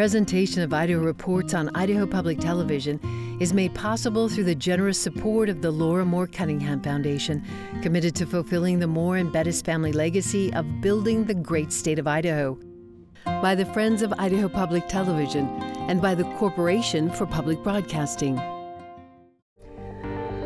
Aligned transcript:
Presentation 0.00 0.62
of 0.62 0.72
Idaho 0.72 1.00
Reports 1.00 1.52
on 1.52 1.68
Idaho 1.76 2.06
Public 2.06 2.38
Television 2.38 2.98
is 3.38 3.52
made 3.52 3.74
possible 3.74 4.30
through 4.30 4.44
the 4.44 4.54
generous 4.54 4.98
support 4.98 5.50
of 5.50 5.60
the 5.60 5.70
Laura 5.70 6.06
Moore 6.06 6.26
Cunningham 6.26 6.80
Foundation, 6.80 7.44
committed 7.82 8.14
to 8.14 8.24
fulfilling 8.24 8.78
the 8.78 8.86
Moore 8.86 9.18
and 9.18 9.30
Bettis 9.30 9.60
family 9.60 9.92
legacy 9.92 10.50
of 10.54 10.80
building 10.80 11.26
the 11.26 11.34
great 11.34 11.70
state 11.70 11.98
of 11.98 12.06
Idaho. 12.06 12.58
By 13.26 13.54
the 13.54 13.66
Friends 13.66 14.00
of 14.00 14.14
Idaho 14.16 14.48
Public 14.48 14.88
Television 14.88 15.46
and 15.90 16.00
by 16.00 16.14
the 16.14 16.24
Corporation 16.38 17.10
for 17.10 17.26
Public 17.26 17.62
Broadcasting. 17.62 18.40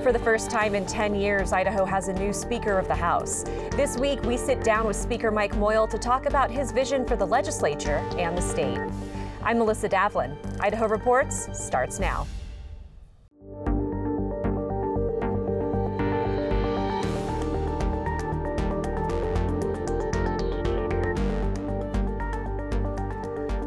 For 0.02 0.12
the 0.12 0.18
first 0.18 0.50
time 0.50 0.74
in 0.74 0.84
10 0.84 1.14
years, 1.14 1.52
Idaho 1.52 1.84
has 1.84 2.08
a 2.08 2.12
new 2.12 2.32
Speaker 2.32 2.76
of 2.76 2.88
the 2.88 2.96
House. 2.96 3.44
This 3.76 3.96
week, 3.96 4.20
we 4.24 4.36
sit 4.36 4.64
down 4.64 4.84
with 4.84 4.96
Speaker 4.96 5.30
Mike 5.30 5.56
Moyle 5.56 5.86
to 5.86 5.96
talk 5.96 6.26
about 6.26 6.50
his 6.50 6.72
vision 6.72 7.06
for 7.06 7.14
the 7.14 7.26
legislature 7.26 7.98
and 8.18 8.36
the 8.36 8.42
state. 8.42 8.80
I'm 9.46 9.58
Melissa 9.58 9.90
Davlin. 9.90 10.38
Idaho 10.58 10.88
Reports 10.88 11.50
starts 11.52 12.00
now. 12.00 12.26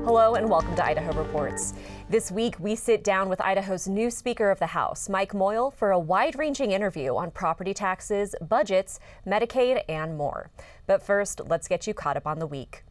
Hello 0.04 0.34
and 0.34 0.50
welcome 0.50 0.76
to 0.76 0.84
Idaho 0.84 1.12
Reports. 1.12 1.76
This 2.10 2.32
week, 2.32 2.56
we 2.60 2.76
sit 2.76 3.04
down 3.04 3.30
with 3.30 3.40
Idaho's 3.40 3.88
new 3.88 4.10
Speaker 4.10 4.50
of 4.50 4.58
the 4.58 4.66
House, 4.66 5.08
Mike 5.08 5.36
Moyle, 5.36 5.70
for 5.70 5.92
a 5.92 6.00
wide 6.00 6.40
ranging 6.40 6.72
interview 6.72 7.16
on 7.16 7.30
property 7.30 7.76
taxes, 7.76 8.34
budgets, 8.42 9.00
Medicaid, 9.28 9.84
and 9.88 10.18
more. 10.18 10.50
But 10.88 11.04
first, 11.04 11.42
let's 11.46 11.68
get 11.68 11.86
you 11.86 11.94
caught 11.94 12.18
up 12.18 12.26
on 12.26 12.40
the 12.40 12.48
week. 12.48 12.84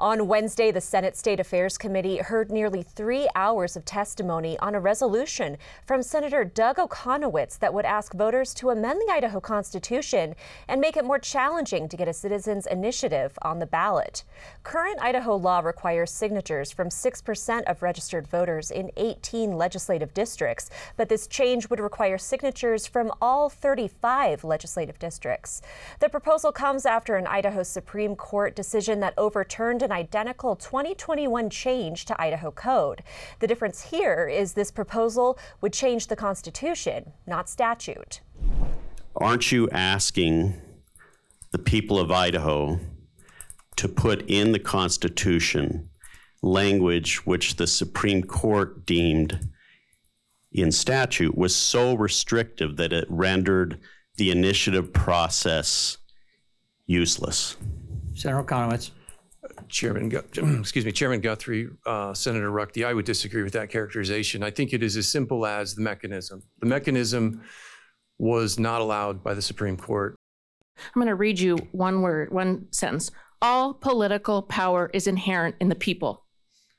On 0.00 0.28
Wednesday, 0.28 0.70
the 0.70 0.80
Senate 0.80 1.16
State 1.16 1.40
Affairs 1.40 1.76
Committee 1.76 2.18
heard 2.18 2.52
nearly 2.52 2.84
three 2.84 3.28
hours 3.34 3.74
of 3.74 3.84
testimony 3.84 4.56
on 4.60 4.76
a 4.76 4.80
resolution 4.80 5.56
from 5.84 6.04
Senator 6.04 6.44
Doug 6.44 6.76
Okuniewicz 6.76 7.58
that 7.58 7.74
would 7.74 7.84
ask 7.84 8.14
voters 8.14 8.54
to 8.54 8.70
amend 8.70 9.00
the 9.00 9.12
Idaho 9.12 9.40
Constitution 9.40 10.36
and 10.68 10.80
make 10.80 10.96
it 10.96 11.04
more 11.04 11.18
challenging 11.18 11.88
to 11.88 11.96
get 11.96 12.06
a 12.06 12.12
citizen's 12.12 12.68
initiative 12.68 13.36
on 13.42 13.58
the 13.58 13.66
ballot. 13.66 14.22
Current 14.62 15.00
Idaho 15.02 15.34
law 15.34 15.58
requires 15.58 16.12
signatures 16.12 16.70
from 16.70 16.90
6% 16.90 17.62
of 17.64 17.82
registered 17.82 18.28
voters 18.28 18.70
in 18.70 18.92
18 18.96 19.56
legislative 19.56 20.14
districts, 20.14 20.70
but 20.96 21.08
this 21.08 21.26
change 21.26 21.68
would 21.70 21.80
require 21.80 22.18
signatures 22.18 22.86
from 22.86 23.10
all 23.20 23.48
35 23.48 24.44
legislative 24.44 25.00
districts. 25.00 25.60
The 25.98 26.08
proposal 26.08 26.52
comes 26.52 26.86
after 26.86 27.16
an 27.16 27.26
Idaho 27.26 27.64
Supreme 27.64 28.14
Court 28.14 28.54
decision 28.54 29.00
that 29.00 29.14
overturned 29.18 29.87
an 29.88 29.92
identical 29.92 30.54
2021 30.54 31.48
change 31.48 32.04
to 32.04 32.20
Idaho 32.20 32.50
Code. 32.50 33.02
The 33.38 33.46
difference 33.46 33.84
here 33.84 34.28
is 34.28 34.52
this 34.52 34.70
proposal 34.70 35.38
would 35.62 35.72
change 35.72 36.08
the 36.08 36.16
Constitution, 36.16 37.12
not 37.26 37.48
statute. 37.48 38.20
Aren't 39.16 39.50
you 39.50 39.70
asking 39.70 40.60
the 41.52 41.58
people 41.58 41.98
of 41.98 42.10
Idaho 42.10 42.78
to 43.76 43.88
put 43.88 44.28
in 44.28 44.52
the 44.52 44.58
Constitution 44.58 45.88
language 46.42 47.24
which 47.24 47.56
the 47.56 47.66
Supreme 47.66 48.22
Court 48.22 48.84
deemed 48.84 49.48
in 50.52 50.70
statute 50.70 51.34
was 51.34 51.56
so 51.56 51.94
restrictive 51.94 52.76
that 52.76 52.92
it 52.92 53.06
rendered 53.08 53.80
the 54.16 54.30
initiative 54.30 54.92
process 54.92 55.96
useless? 56.84 57.56
Senator 58.12 58.42
Okuniewicz. 58.44 58.90
Chairman, 59.68 60.10
excuse 60.60 60.84
me, 60.84 60.92
Chairman 60.92 61.20
Guthrie, 61.20 61.68
uh, 61.86 62.14
Senator 62.14 62.50
Ruchti, 62.50 62.86
I 62.86 62.94
would 62.94 63.04
disagree 63.04 63.42
with 63.42 63.52
that 63.52 63.70
characterization. 63.70 64.42
I 64.42 64.50
think 64.50 64.72
it 64.72 64.82
is 64.82 64.96
as 64.96 65.08
simple 65.08 65.46
as 65.46 65.74
the 65.74 65.82
mechanism. 65.82 66.42
The 66.60 66.66
mechanism 66.66 67.42
was 68.18 68.58
not 68.58 68.80
allowed 68.80 69.22
by 69.22 69.34
the 69.34 69.42
Supreme 69.42 69.76
Court. 69.76 70.16
I'm 70.76 71.00
going 71.00 71.06
to 71.08 71.14
read 71.14 71.38
you 71.38 71.56
one 71.72 72.02
word, 72.02 72.32
one 72.32 72.66
sentence. 72.72 73.10
All 73.40 73.74
political 73.74 74.42
power 74.42 74.90
is 74.92 75.06
inherent 75.06 75.56
in 75.60 75.68
the 75.68 75.74
people. 75.74 76.24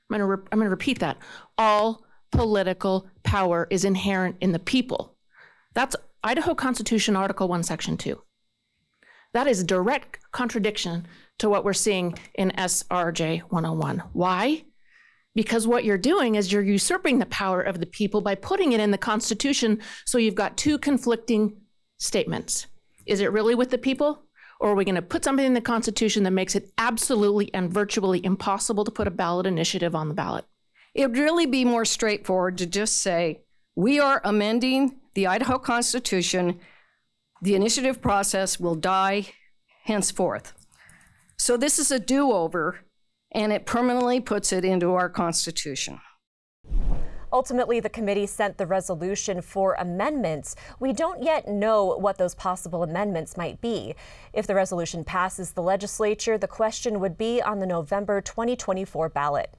I'm 0.09 0.17
going 0.17 0.19
to, 0.19 0.25
re- 0.25 0.47
I'm 0.51 0.59
going 0.59 0.65
to 0.65 0.71
repeat 0.71 0.99
that. 0.99 1.17
All 1.57 2.05
political 2.31 3.07
power 3.23 3.67
is 3.69 3.85
inherent 3.85 4.37
in 4.41 4.51
the 4.51 4.59
people. 4.59 5.15
That's 5.73 5.95
Idaho 6.23 6.53
Constitution, 6.55 7.15
Article 7.15 7.47
1, 7.47 7.63
Section 7.63 7.97
2. 7.97 8.21
That 9.33 9.47
is 9.47 9.63
direct 9.63 10.19
contradiction 10.31 11.07
to 11.39 11.49
what 11.49 11.63
we're 11.63 11.73
seeing 11.73 12.17
in 12.35 12.51
SRJ 12.51 13.41
101. 13.41 14.03
Why? 14.13 14.63
Because 15.35 15.67
what 15.67 15.85
you're 15.85 15.97
doing 15.97 16.35
is 16.35 16.51
you're 16.51 16.63
usurping 16.63 17.19
the 17.19 17.25
power 17.27 17.61
of 17.61 17.79
the 17.79 17.85
people 17.85 18.21
by 18.21 18.35
putting 18.35 18.71
it 18.71 18.79
in 18.79 18.91
the 18.91 18.97
Constitution. 18.97 19.79
So 20.05 20.17
you've 20.17 20.35
got 20.35 20.57
two 20.57 20.77
conflicting 20.77 21.61
statements. 21.99 22.67
Is 23.05 23.21
it 23.21 23.31
really 23.31 23.55
with 23.55 23.69
the 23.69 23.77
people? 23.77 24.23
Or 24.59 24.71
are 24.71 24.75
we 24.75 24.83
going 24.83 24.95
to 24.95 25.01
put 25.01 25.23
something 25.23 25.45
in 25.45 25.53
the 25.53 25.61
Constitution 25.61 26.23
that 26.23 26.31
makes 26.31 26.55
it 26.55 26.71
absolutely 26.77 27.53
and 27.53 27.71
virtually 27.71 28.23
impossible 28.25 28.83
to 28.83 28.91
put 28.91 29.07
a 29.07 29.11
ballot 29.11 29.45
initiative 29.45 29.95
on 29.95 30.09
the 30.09 30.15
ballot? 30.15 30.45
It'd 30.93 31.17
really 31.17 31.45
be 31.45 31.63
more 31.63 31.85
straightforward 31.85 32.57
to 32.57 32.65
just 32.65 32.97
say, 32.97 33.41
we 33.75 33.99
are 33.99 34.21
amending 34.25 34.99
the 35.13 35.27
Idaho 35.27 35.57
Constitution. 35.59 36.59
The 37.41 37.55
initiative 37.55 38.01
process 38.01 38.59
will 38.59 38.75
die 38.75 39.27
henceforth. 39.85 40.53
So 41.37 41.55
this 41.55 41.79
is 41.79 41.89
a 41.89 41.99
do 41.99 42.33
over, 42.33 42.79
and 43.31 43.53
it 43.53 43.65
permanently 43.65 44.19
puts 44.19 44.51
it 44.51 44.65
into 44.65 44.93
our 44.93 45.09
Constitution. 45.09 46.01
Ultimately, 47.31 47.79
the 47.79 47.89
committee 47.89 48.25
sent 48.25 48.57
the 48.57 48.65
resolution 48.65 49.41
for 49.41 49.75
amendments. 49.75 50.55
We 50.79 50.91
don't 50.91 51.23
yet 51.23 51.47
know 51.47 51.95
what 51.97 52.17
those 52.17 52.35
possible 52.35 52.83
amendments 52.83 53.37
might 53.37 53.61
be. 53.61 53.95
If 54.33 54.45
the 54.45 54.55
resolution 54.55 55.05
passes 55.05 55.51
the 55.51 55.61
legislature, 55.61 56.37
the 56.37 56.47
question 56.47 56.99
would 56.99 57.17
be 57.17 57.41
on 57.41 57.59
the 57.59 57.67
November 57.67 58.19
2024 58.19 59.09
ballot. 59.09 59.55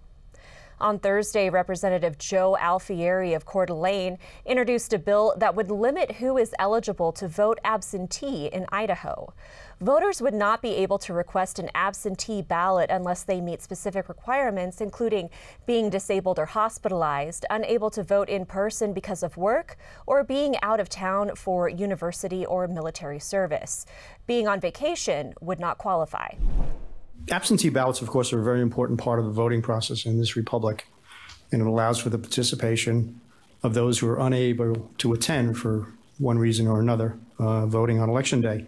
On 0.81 0.99
Thursday, 0.99 1.51
Representative 1.51 2.17
Joe 2.17 2.57
Alfieri 2.59 3.35
of 3.35 3.45
Coeur 3.45 3.67
d'Alene 3.67 4.17
introduced 4.47 4.95
a 4.95 4.99
bill 4.99 5.35
that 5.37 5.55
would 5.55 5.71
limit 5.71 6.13
who 6.13 6.39
is 6.39 6.55
eligible 6.59 7.13
to 7.13 7.29
vote 7.29 7.59
absentee 7.65 8.47
in 8.47 8.65
Idaho. 8.73 9.35
Voters 9.83 10.23
would 10.23 10.33
not 10.33 10.63
be 10.63 10.77
able 10.77 10.97
to 11.01 11.13
request 11.13 11.59
an 11.59 11.69
absentee 11.75 12.41
ballot 12.41 12.89
unless 12.89 13.25
they 13.25 13.43
meet 13.43 13.61
specific 13.61 14.09
requirements, 14.09 14.81
including 14.81 15.29
being 15.67 15.91
disabled 15.91 16.39
or 16.39 16.47
hospitalized, 16.47 17.45
unable 17.51 17.91
to 17.91 18.03
vote 18.03 18.31
in 18.31 18.47
person 18.47 18.95
because 18.95 19.23
of 19.23 19.37
work, 19.37 19.77
or 20.07 20.25
being 20.25 20.57
out 20.63 20.81
of 20.81 20.89
town 20.89 21.37
for 21.37 21.69
university 21.69 22.47
or 22.47 22.67
military 22.67 23.19
service. 23.19 23.85
Being 24.27 24.49
on 24.49 24.61
vacation 24.61 25.35
would 25.43 25.61
not 25.61 25.77
qualify. 25.77 26.31
Absentee 27.31 27.69
ballots, 27.69 28.03
of 28.03 28.09
course, 28.09 28.33
are 28.33 28.41
a 28.41 28.45
very 28.45 28.61
important 28.61 28.99
part 28.99 29.21
of 29.21 29.25
the 29.25 29.31
voting 29.31 29.63
process 29.63 30.05
in 30.05 30.19
this 30.19 30.35
republic, 30.35 30.87
and 31.53 31.63
it 31.63 31.67
allows 31.67 31.99
for 31.99 32.11
the 32.11 32.19
participation 32.19 33.21
of 33.63 33.75
those 33.75 33.99
who 34.01 34.09
are 34.09 34.19
unable 34.19 34.91
to 34.99 35.13
attend 35.13 35.57
for 35.57 35.87
one 36.19 36.39
reason 36.39 36.67
or 36.67 36.81
another, 36.81 37.17
uh, 37.39 37.67
voting 37.67 38.01
on 38.01 38.09
election 38.09 38.41
day. 38.41 38.67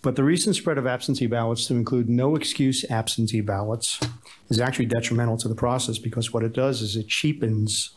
But 0.00 0.14
the 0.14 0.22
recent 0.22 0.54
spread 0.54 0.78
of 0.78 0.86
absentee 0.86 1.26
ballots 1.26 1.66
to 1.66 1.74
include 1.74 2.08
no 2.08 2.36
excuse 2.36 2.84
absentee 2.88 3.40
ballots 3.40 3.98
is 4.48 4.60
actually 4.60 4.86
detrimental 4.86 5.36
to 5.38 5.48
the 5.48 5.56
process 5.56 5.98
because 5.98 6.32
what 6.32 6.44
it 6.44 6.52
does 6.52 6.80
is 6.82 6.94
it 6.94 7.08
cheapens 7.08 7.90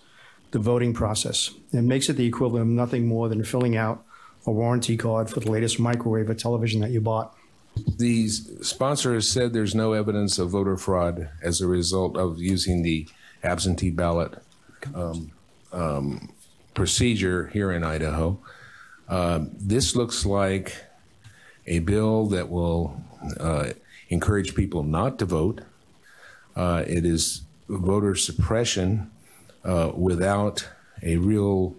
the 0.50 0.59
voting 0.59 0.94
process. 0.94 1.51
and 1.72 1.88
makes 1.88 2.09
it 2.09 2.13
the 2.13 2.25
equivalent 2.25 2.63
of 2.63 2.67
nothing 2.67 3.07
more 3.07 3.29
than 3.29 3.44
filling 3.44 3.78
out 3.78 4.03
a 4.45 4.51
warranty 4.51 4.97
card 4.97 5.29
for 5.29 5.40
the 5.40 5.51
latest 5.51 5.79
microwave 5.79 6.29
or 6.29 6.34
television 6.34 6.81
that 6.81 6.90
you 6.90 7.00
bought. 7.00 7.35
The 7.75 8.27
sponsor 8.27 9.13
has 9.13 9.29
said 9.29 9.53
there's 9.53 9.75
no 9.75 9.93
evidence 9.93 10.39
of 10.39 10.49
voter 10.49 10.77
fraud 10.77 11.29
as 11.41 11.61
a 11.61 11.67
result 11.67 12.17
of 12.17 12.39
using 12.39 12.83
the 12.83 13.07
absentee 13.43 13.91
ballot 13.91 14.41
um, 14.93 15.31
um, 15.72 16.34
procedure 16.73 17.47
here 17.47 17.72
in 17.72 17.84
Idaho. 17.84 18.40
Uh, 19.07 19.46
this 19.51 19.96
looks 19.96 20.25
like 20.25 20.75
a 21.67 21.79
bill 21.79 22.28
that 22.28 22.49
will 22.49 23.01
uh, 23.40 23.72
encourage 24.09 24.55
people 24.55 24.84
not 24.84 25.19
to 25.19 25.25
vote. 25.25 25.61
Uh, 26.55 26.84
it 26.87 27.05
is 27.05 27.41
voter 27.69 28.16
suppression 28.16 29.09
uh, 29.63 29.91
without 29.96 30.67
a 31.03 31.17
real 31.17 31.75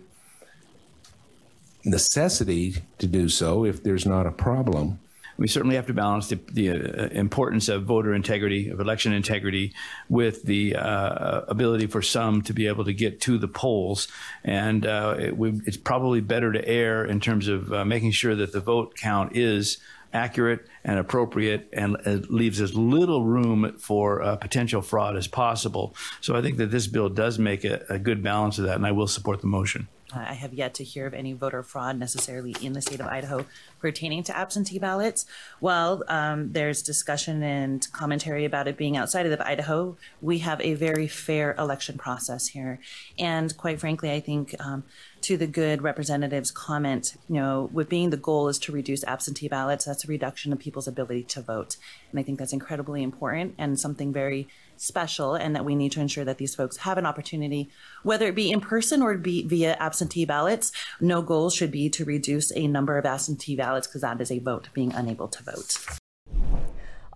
necessity 1.85 2.77
to 2.99 3.07
do 3.07 3.29
so 3.29 3.65
if 3.65 3.83
there's 3.83 4.07
not 4.07 4.27
a 4.27 4.31
problem. 4.31 4.99
We 5.37 5.49
certainly 5.49 5.77
have 5.77 5.87
to 5.87 5.95
balance 5.95 6.29
the, 6.29 6.41
the 6.53 6.71
uh, 6.71 7.09
importance 7.09 7.69
of 7.69 7.85
voter 7.85 8.15
integrity, 8.15 8.69
of 8.69 8.81
election 8.81 9.13
integrity, 9.13 9.75
with 10.09 10.43
the 10.45 10.77
uh, 10.77 11.43
ability 11.49 11.87
for 11.87 12.03
some 12.03 12.43
to 12.43 12.53
be 12.53 12.67
able 12.67 12.85
to 12.85 12.93
get 12.93 13.21
to 13.23 13.39
the 13.39 13.49
polls. 13.49 14.09
And 14.45 14.87
uh, 14.87 15.17
it, 15.19 15.35
it's 15.67 15.77
probably 15.77 16.21
better 16.21 16.53
to 16.53 16.67
err 16.67 17.05
in 17.05 17.21
terms 17.21 17.49
of 17.49 17.73
uh, 17.73 17.85
making 17.85 18.13
sure 18.13 18.35
that 18.35 18.53
the 18.53 18.61
vote 18.61 18.95
count 18.97 19.37
is 19.37 19.79
accurate 20.13 20.67
and 20.85 20.99
appropriate 20.99 21.69
and 21.73 21.97
it 22.05 22.31
leaves 22.31 22.61
as 22.61 22.75
little 22.75 23.25
room 23.25 23.75
for 23.79 24.23
uh, 24.23 24.37
potential 24.37 24.83
fraud 24.83 25.17
as 25.17 25.27
possible. 25.27 25.95
So 26.21 26.37
I 26.37 26.43
think 26.43 26.59
that 26.59 26.71
this 26.71 26.87
bill 26.87 27.09
does 27.09 27.39
make 27.39 27.65
a, 27.65 27.85
a 27.89 27.99
good 27.99 28.23
balance 28.23 28.59
of 28.59 28.67
that, 28.67 28.77
and 28.77 28.87
I 28.87 28.93
will 28.93 29.07
support 29.07 29.41
the 29.41 29.47
motion. 29.47 29.89
I 30.15 30.35
have 30.35 30.53
yet 30.53 30.75
to 30.75 30.85
hear 30.85 31.07
of 31.07 31.15
any 31.15 31.33
voter 31.33 31.63
fraud 31.63 31.99
necessarily 31.99 32.55
in 32.61 32.75
the 32.75 32.83
state 32.83 33.01
of 33.01 33.07
Idaho 33.07 33.47
pertaining 33.83 34.23
to 34.23 34.37
absentee 34.37 34.79
ballots. 34.79 35.27
While 35.61 36.05
um, 36.09 36.53
there's 36.53 36.81
discussion 36.81 37.43
and 37.43 37.87
commentary 37.93 38.47
about 38.47 38.69
it 38.69 38.79
being 38.79 38.97
outside 38.97 39.27
of 39.27 39.41
Idaho, 39.41 39.99
we 40.23 40.39
have 40.39 40.61
a 40.61 40.75
very 40.75 41.09
fair 41.09 41.55
election 41.59 41.99
process 41.99 42.47
here. 42.47 42.79
And 43.19 43.55
quite 43.59 43.81
frankly, 43.81 44.11
I 44.11 44.21
think 44.21 44.55
um, 44.61 44.85
to 45.23 45.37
the 45.37 45.47
good 45.47 45.83
representative's 45.83 46.51
comment, 46.51 47.17
you 47.29 47.37
know, 47.37 47.69
with 47.73 47.89
being 47.89 48.11
the 48.11 48.17
goal 48.17 48.49
is 48.49 48.59
to 48.61 48.73
reduce 48.73 49.05
absentee 49.05 49.49
ballots, 49.49 49.85
that's 49.85 50.05
a 50.05 50.09
reduction 50.09 50.53
of 50.53 50.59
people's 50.59 50.89
ability 50.89 51.25
to 51.25 51.43
vote. 51.43 51.77
And 52.11 52.21
I 52.21 52.23
think 52.23 52.39
that's 52.39 52.53
incredibly 52.53 53.03
important 53.03 53.55
and 53.59 53.79
something 53.79 54.13
very 54.13 54.49
special 54.77 55.35
and 55.35 55.55
that 55.55 55.65
we 55.65 55.77
need 55.77 55.93
to 55.93 56.01
ensure 56.01 56.25
that 56.25 56.39
these 56.39 56.57
folks 56.57 56.79
have 56.79 56.99
an 56.99 57.07
opportunity, 57.07 57.71
whether 58.03 58.27
it 58.27 58.35
be 58.35 58.51
in 58.51 58.61
person 58.61 59.01
or 59.01 59.17
be 59.17 59.47
via 59.47 59.77
absentee 59.79 60.25
ballots. 60.25 60.73
No 61.01 61.23
goal 61.23 61.51
should 61.51 61.71
be 61.71 61.89
to 61.91 62.05
reduce 62.05 62.51
a 62.57 62.67
number 62.67 62.99
of 62.99 63.07
absentee 63.07 63.55
ballots 63.55 63.72
because 63.81 64.03
that 64.03 64.21
is 64.21 64.31
a 64.31 64.39
vote 64.39 64.69
being 64.73 64.93
unable 64.93 65.29
to 65.29 65.43
vote. 65.43 65.77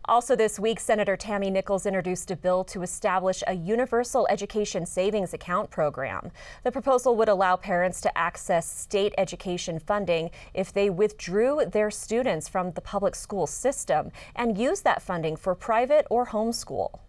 Also, 0.09 0.37
this 0.37 0.61
week, 0.61 0.79
Senator 0.79 1.17
Tammy 1.17 1.51
Nichols 1.51 1.85
introduced 1.85 2.31
a 2.31 2.37
bill 2.37 2.63
to 2.63 2.83
establish 2.83 3.43
a 3.49 3.55
universal 3.55 4.25
education 4.31 4.87
savings 4.87 5.35
account 5.35 5.69
program. 5.69 6.31
The 6.63 6.71
proposal 6.71 7.17
would 7.17 7.29
allow 7.29 7.57
parents 7.57 8.01
to 8.03 8.17
access 8.17 8.71
state 8.71 9.15
education 9.19 9.81
funding 9.81 10.31
if 10.55 10.73
they 10.73 10.91
withdrew 10.91 11.65
their 11.73 11.91
students 11.91 12.49
from 12.49 12.71
the 12.71 12.81
public 12.81 13.17
school 13.17 13.49
system 13.49 14.13
and 14.37 14.57
use 14.57 14.83
that 14.83 15.03
funding 15.03 15.35
for 15.35 15.57
private 15.57 16.07
or 16.09 16.27
homeschool. 16.27 17.01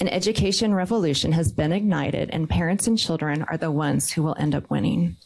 An 0.00 0.08
education 0.08 0.74
revolution 0.74 1.32
has 1.32 1.52
been 1.52 1.72
ignited, 1.72 2.30
and 2.30 2.48
parents 2.48 2.86
and 2.86 2.98
children 2.98 3.42
are 3.44 3.56
the 3.56 3.70
ones 3.70 4.10
who 4.10 4.22
will 4.22 4.36
end 4.38 4.54
up 4.54 4.68
winning. 4.70 5.16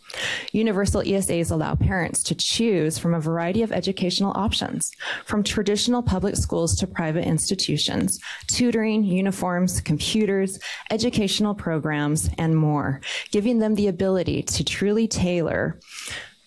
Universal 0.52 1.02
ESAs 1.02 1.50
allow 1.50 1.74
parents 1.74 2.22
to 2.24 2.34
choose 2.34 2.98
from 2.98 3.14
a 3.14 3.20
variety 3.20 3.62
of 3.62 3.72
educational 3.72 4.32
options, 4.36 4.90
from 5.24 5.42
traditional 5.42 6.02
public 6.02 6.36
schools 6.36 6.76
to 6.76 6.86
private 6.86 7.24
institutions, 7.24 8.20
tutoring, 8.48 9.04
uniforms, 9.04 9.80
computers, 9.80 10.58
educational 10.90 11.54
programs, 11.54 12.28
and 12.38 12.56
more, 12.56 13.00
giving 13.30 13.58
them 13.58 13.74
the 13.74 13.88
ability 13.88 14.42
to 14.42 14.64
truly 14.64 15.06
tailor 15.06 15.78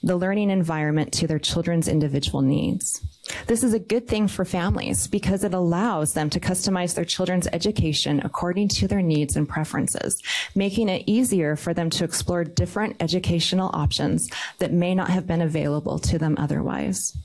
the 0.04 0.18
learning 0.18 0.50
environment 0.50 1.14
to 1.14 1.28
their 1.28 1.40
children's 1.40 1.88
individual 1.88 2.42
needs. 2.42 3.02
This 3.48 3.64
is 3.64 3.74
a 3.74 3.80
good 3.80 4.08
thing 4.08 4.28
for 4.28 4.44
families 4.44 5.08
because 5.08 5.46
it 5.46 5.54
allows 5.54 6.14
them 6.14 6.30
to 6.32 6.42
customize 6.42 6.94
their 6.94 7.06
children's 7.06 7.48
education 7.54 8.22
according 8.24 8.68
to 8.70 8.88
their 8.88 9.02
needs 9.02 9.38
and 9.38 9.48
preferences, 9.48 10.22
making 10.56 10.90
it 10.90 11.04
easier 11.06 11.56
for 11.56 11.74
them 11.74 11.90
to 11.92 12.04
explore 12.04 12.44
different 12.44 12.98
educational 13.00 13.70
options 13.74 14.30
that 14.60 14.74
may 14.74 14.94
not 14.94 15.10
have 15.10 15.26
been 15.26 15.42
available 15.42 16.00
to 16.00 16.18
them 16.18 16.36
otherwise. 16.38 17.18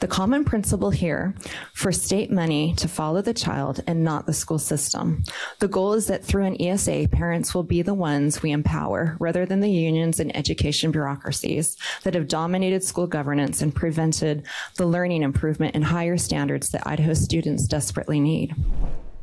The 0.00 0.08
common 0.08 0.44
principle 0.44 0.90
here 0.90 1.34
for 1.72 1.92
state 1.92 2.32
money 2.32 2.74
to 2.76 2.88
follow 2.88 3.22
the 3.22 3.34
child 3.34 3.80
and 3.86 4.02
not 4.02 4.26
the 4.26 4.32
school 4.32 4.58
system. 4.58 5.22
The 5.60 5.68
goal 5.68 5.92
is 5.92 6.08
that 6.08 6.24
through 6.24 6.46
an 6.46 6.60
ESA, 6.60 7.08
parents 7.12 7.54
will 7.54 7.62
be 7.62 7.82
the 7.82 7.94
ones 7.94 8.42
we 8.42 8.50
empower 8.50 9.16
rather 9.20 9.46
than 9.46 9.60
the 9.60 9.70
unions 9.70 10.18
and 10.18 10.36
education 10.36 10.90
bureaucracies 10.90 11.76
that 12.02 12.14
have 12.14 12.26
dominated 12.26 12.82
school 12.82 13.06
governance 13.06 13.62
and 13.62 13.74
prevented 13.74 14.44
the 14.76 14.86
learning 14.86 15.22
improvement 15.22 15.43
improvement 15.44 15.74
and 15.74 15.84
higher 15.84 16.16
standards 16.16 16.70
that 16.70 16.86
Idaho 16.86 17.12
students 17.12 17.66
desperately 17.66 18.18
need. 18.18 18.54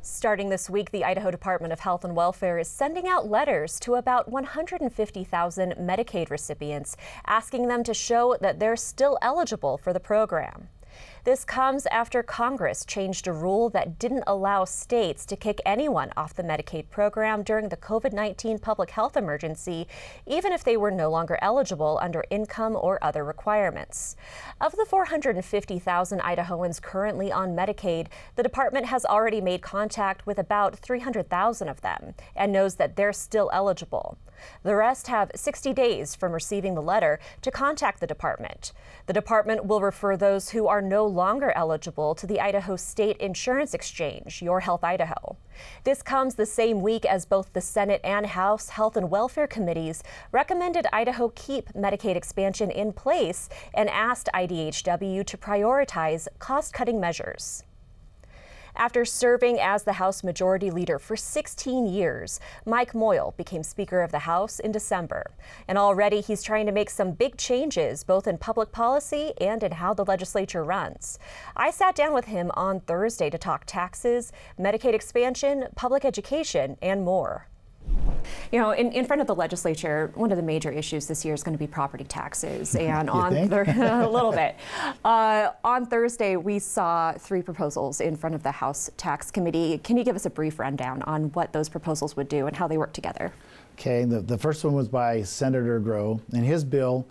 Starting 0.03 0.49
this 0.49 0.69
week, 0.69 0.91
the 0.91 1.03
Idaho 1.03 1.31
Department 1.31 1.73
of 1.73 1.79
Health 1.79 2.05
and 2.05 2.15
Welfare 2.15 2.59
is 2.59 2.67
sending 2.67 3.07
out 3.07 3.27
letters 3.27 3.79
to 3.79 3.95
about 3.95 4.29
150,000 4.29 5.73
Medicaid 5.79 6.29
recipients, 6.29 6.95
asking 7.25 7.69
them 7.69 7.83
to 7.83 7.95
show 7.95 8.37
that 8.39 8.59
they're 8.59 8.75
still 8.75 9.17
eligible 9.23 9.79
for 9.79 9.93
the 9.93 9.99
program. 9.99 10.67
This 11.23 11.45
comes 11.45 11.85
after 11.91 12.23
Congress 12.23 12.83
changed 12.83 13.27
a 13.27 13.31
rule 13.31 13.69
that 13.69 13.99
didn't 13.99 14.23
allow 14.25 14.65
states 14.65 15.23
to 15.27 15.35
kick 15.35 15.61
anyone 15.67 16.11
off 16.17 16.33
the 16.33 16.41
Medicaid 16.41 16.89
program 16.89 17.43
during 17.43 17.69
the 17.69 17.77
COVID 17.77 18.11
19 18.11 18.57
public 18.57 18.89
health 18.89 19.15
emergency, 19.15 19.87
even 20.25 20.51
if 20.51 20.63
they 20.63 20.75
were 20.75 20.89
no 20.89 21.11
longer 21.11 21.37
eligible 21.39 21.99
under 22.01 22.23
income 22.31 22.75
or 22.75 22.97
other 23.03 23.23
requirements. 23.23 24.15
Of 24.59 24.71
the 24.71 24.85
450,000 24.89 26.19
Idahoans 26.21 26.81
currently 26.81 27.31
on 27.31 27.55
Medicaid, 27.55 28.07
the 28.35 28.41
department 28.41 28.87
has 28.87 29.05
already 29.05 29.41
made 29.41 29.61
contact 29.61 30.25
with 30.25 30.39
about 30.39 30.75
300,000 30.75 31.67
of 31.67 31.81
them 31.81 32.15
and 32.35 32.51
knows 32.51 32.77
that 32.77 32.95
they're 32.95 33.13
still 33.13 33.51
eligible. 33.53 34.17
The 34.63 34.75
rest 34.75 35.07
have 35.07 35.29
60 35.35 35.71
days 35.73 36.15
from 36.15 36.31
receiving 36.31 36.73
the 36.73 36.81
letter 36.81 37.19
to 37.43 37.51
contact 37.51 37.99
the 37.99 38.07
department. 38.07 38.73
The 39.05 39.13
department 39.13 39.65
will 39.65 39.81
refer 39.81 40.17
those 40.17 40.49
who 40.49 40.67
are 40.67 40.81
no 40.81 41.05
longer 41.11 41.51
eligible 41.55 42.15
to 42.15 42.25
the 42.25 42.39
Idaho 42.39 42.75
State 42.75 43.17
Insurance 43.17 43.73
Exchange, 43.73 44.41
Your 44.41 44.61
Health 44.61 44.83
Idaho. 44.83 45.37
This 45.83 46.01
comes 46.01 46.35
the 46.35 46.45
same 46.45 46.81
week 46.81 47.05
as 47.05 47.25
both 47.25 47.53
the 47.53 47.61
Senate 47.61 48.01
and 48.03 48.25
House 48.25 48.69
Health 48.69 48.97
and 48.97 49.11
Welfare 49.11 49.47
Committees 49.47 50.01
recommended 50.31 50.87
Idaho 50.91 51.31
keep 51.35 51.71
Medicaid 51.73 52.15
expansion 52.15 52.71
in 52.71 52.93
place 52.93 53.49
and 53.73 53.89
asked 53.89 54.29
IDHW 54.33 55.25
to 55.25 55.37
prioritize 55.37 56.27
cost 56.39 56.73
cutting 56.73 56.99
measures. 56.99 57.63
After 58.81 59.05
serving 59.05 59.59
as 59.59 59.83
the 59.83 59.93
House 59.93 60.23
Majority 60.23 60.71
Leader 60.71 60.97
for 60.97 61.15
16 61.15 61.85
years, 61.85 62.39
Mike 62.65 62.95
Moyle 62.95 63.35
became 63.37 63.61
Speaker 63.61 64.01
of 64.01 64.11
the 64.11 64.17
House 64.17 64.57
in 64.57 64.71
December. 64.71 65.29
And 65.67 65.77
already 65.77 66.19
he's 66.19 66.41
trying 66.41 66.65
to 66.65 66.71
make 66.71 66.89
some 66.89 67.11
big 67.11 67.37
changes, 67.37 68.03
both 68.03 68.25
in 68.25 68.39
public 68.39 68.71
policy 68.71 69.33
and 69.39 69.61
in 69.61 69.73
how 69.73 69.93
the 69.93 70.03
legislature 70.03 70.63
runs. 70.63 71.19
I 71.55 71.69
sat 71.69 71.93
down 71.93 72.11
with 72.11 72.25
him 72.25 72.49
on 72.55 72.79
Thursday 72.79 73.29
to 73.29 73.37
talk 73.37 73.65
taxes, 73.67 74.31
Medicaid 74.59 74.95
expansion, 74.95 75.67
public 75.75 76.03
education, 76.03 76.75
and 76.81 77.05
more. 77.05 77.50
You 78.51 78.59
know, 78.59 78.71
in, 78.71 78.91
in 78.91 79.05
front 79.05 79.21
of 79.21 79.27
the 79.27 79.35
legislature, 79.35 80.11
one 80.15 80.31
of 80.31 80.37
the 80.37 80.43
major 80.43 80.71
issues 80.71 81.05
this 81.05 81.23
year 81.23 81.33
is 81.33 81.43
going 81.43 81.53
to 81.53 81.59
be 81.59 81.67
property 81.67 82.03
taxes. 82.03 82.75
And 82.81 83.09
on 83.09 83.35
a 83.53 84.09
little 84.09 84.31
bit. 84.31 84.55
Uh, 85.05 85.51
on 85.63 85.85
Thursday, 85.85 86.35
we 86.35 86.57
saw 86.59 87.13
three 87.13 87.41
proposals 87.41 88.01
in 88.01 88.15
front 88.15 88.35
of 88.35 88.43
the 88.43 88.51
House 88.51 88.89
Tax 88.97 89.29
Committee. 89.29 89.77
Can 89.77 89.97
you 89.97 90.03
give 90.03 90.15
us 90.15 90.25
a 90.25 90.29
brief 90.29 90.57
rundown 90.59 91.01
on 91.03 91.31
what 91.33 91.53
those 91.53 91.69
proposals 91.69 92.15
would 92.17 92.27
do 92.27 92.47
and 92.47 92.55
how 92.55 92.67
they 92.67 92.77
work 92.77 92.91
together? 92.91 93.31
Okay, 93.73 94.03
the, 94.03 94.19
the 94.21 94.37
first 94.37 94.63
one 94.63 94.73
was 94.73 94.87
by 94.87 95.21
Senator 95.21 95.79
Grow, 95.79 96.19
and 96.33 96.43
his 96.43 96.63
bill 96.63 97.07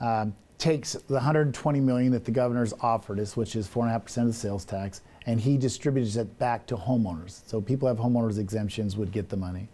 um, 0.00 0.34
takes 0.58 0.92
the 0.92 1.14
120 1.14 1.80
million 1.80 2.12
that 2.12 2.24
the 2.24 2.30
governor's 2.30 2.72
offered 2.80 3.18
us, 3.18 3.36
which 3.36 3.56
is 3.56 3.66
four 3.66 3.84
and 3.84 3.90
a 3.90 3.92
half 3.92 4.04
percent 4.04 4.28
of 4.28 4.34
the 4.34 4.38
sales 4.38 4.64
tax, 4.64 5.00
and 5.26 5.40
he 5.40 5.56
distributes 5.56 6.16
it 6.16 6.38
back 6.38 6.66
to 6.66 6.76
homeowners. 6.76 7.46
So 7.46 7.60
people 7.60 7.88
have 7.88 7.98
homeowners 7.98 8.38
exemptions 8.38 8.96
would 8.96 9.12
get 9.12 9.28
the 9.28 9.36
money. 9.36 9.68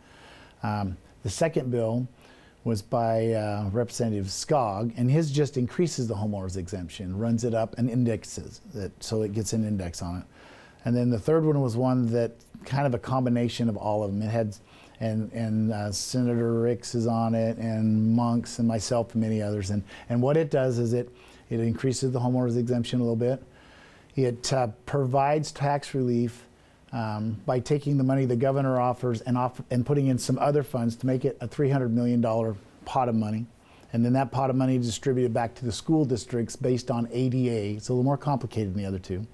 Um, 0.63 0.97
the 1.23 1.31
second 1.31 1.71
bill 1.71 2.07
was 2.65 2.83
by 2.83 3.33
uh, 3.33 3.71
Representative 3.73 4.27
Skaug, 4.27 4.93
and 4.97 5.11
his 5.11 5.31
just 5.31 5.57
increases 5.57 6.09
the 6.09 6.15
homeowner's 6.15 6.57
exemption, 6.57 7.17
runs 7.17 7.45
it 7.45 7.55
up, 7.55 7.77
and 7.79 7.89
indexes 7.89 8.61
it 8.75 8.93
so 9.01 9.23
it 9.23 9.33
gets 9.33 9.53
an 9.53 9.67
index 9.67 10.03
on 10.03 10.19
it. 10.19 10.25
And 10.85 10.97
then 10.97 11.11
the 11.11 11.19
third 11.19 11.45
one 11.45 11.61
was 11.61 11.77
one 11.77 12.11
that 12.13 12.33
kind 12.65 12.87
of 12.87 12.95
a 12.95 12.99
combination 12.99 13.69
of 13.69 13.77
all 13.77 14.03
of 14.03 14.11
them. 14.11 14.23
It 14.23 14.31
had, 14.31 14.57
and 15.01 15.33
and 15.33 15.73
uh, 15.73 15.93
Senator 15.93 16.61
Ricks 16.61 16.95
is 16.95 17.07
on 17.07 17.35
it, 17.35 17.57
and 17.57 18.15
Monks, 18.15 18.59
and 18.59 18.69
myself, 18.69 19.15
and 19.15 19.23
many 19.23 19.41
others. 19.41 19.71
And 19.71 19.83
and 20.09 20.21
what 20.21 20.37
it 20.37 20.51
does 20.51 20.79
is 20.79 20.93
it 20.93 21.09
it 21.49 21.61
increases 21.61 22.13
the 22.13 22.21
homeowner's 22.21 22.57
exemption 22.57 23.01
a 23.01 23.03
little 23.03 23.17
bit. 23.17 23.43
It 24.17 24.53
uh, 24.53 24.69
provides 24.85 25.53
tax 25.53 25.95
relief 25.95 26.45
um, 26.93 27.41
by 27.47 27.61
taking 27.61 27.97
the 27.97 28.05
money 28.05 28.25
the 28.25 28.37
governor 28.37 28.81
offers 28.81 29.21
and, 29.23 29.39
off, 29.39 29.61
and 29.71 29.87
putting 29.87 30.09
in 30.09 30.19
some 30.19 30.39
other 30.39 30.63
funds 30.63 30.97
to 30.97 31.07
make 31.07 31.25
it 31.25 31.37
a 31.41 31.49
$300 31.49 31.91
million 31.91 32.23
pot 32.85 33.09
of 33.09 33.15
money. 33.15 33.47
And 33.93 34.05
then 34.05 34.13
that 34.13 34.31
pot 34.31 34.51
of 34.51 34.57
money 34.57 34.79
distributed 34.79 35.33
back 35.33 35.55
to 35.57 35.65
the 35.65 35.73
school 35.73 36.05
districts 36.05 36.57
based 36.57 36.91
on 36.91 37.09
ADA. 37.11 37.77
It's 37.77 37.89
a 37.89 37.93
little 37.93 38.05
more 38.05 38.17
complicated 38.17 38.75
than 38.75 38.83
the 38.83 38.89
other 38.89 38.99
two. 38.99 39.27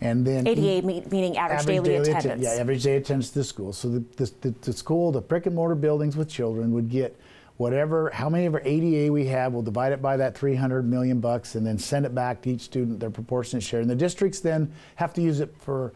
And 0.00 0.26
then 0.26 0.46
ADA 0.46 0.84
meaning 0.84 1.38
average, 1.38 1.60
average 1.60 1.66
daily, 1.66 1.88
daily 1.88 2.10
attendance. 2.10 2.24
Atten- 2.24 2.42
yeah, 2.42 2.60
average 2.60 2.82
day 2.82 2.96
attendance 2.96 3.28
to 3.30 3.38
the 3.38 3.44
school. 3.44 3.72
So 3.72 3.88
the, 3.88 4.04
the, 4.16 4.32
the, 4.40 4.54
the 4.62 4.72
school, 4.72 5.12
the 5.12 5.20
brick 5.20 5.46
and 5.46 5.54
mortar 5.54 5.76
buildings 5.76 6.16
with 6.16 6.28
children 6.28 6.72
would 6.72 6.90
get 6.90 7.18
whatever, 7.56 8.10
how 8.12 8.28
many 8.28 8.46
of 8.46 8.54
our 8.54 8.62
ADA 8.64 9.12
we 9.12 9.26
have, 9.26 9.52
we'll 9.52 9.62
divide 9.62 9.92
it 9.92 10.02
by 10.02 10.16
that 10.16 10.36
300 10.36 10.82
million 10.82 11.20
bucks 11.20 11.54
and 11.54 11.64
then 11.64 11.78
send 11.78 12.04
it 12.04 12.14
back 12.14 12.42
to 12.42 12.50
each 12.50 12.62
student, 12.62 12.98
their 12.98 13.10
proportionate 13.10 13.62
share. 13.62 13.80
And 13.80 13.88
the 13.88 13.94
districts 13.94 14.40
then 14.40 14.72
have 14.96 15.12
to 15.14 15.22
use 15.22 15.38
it 15.38 15.54
for 15.60 15.92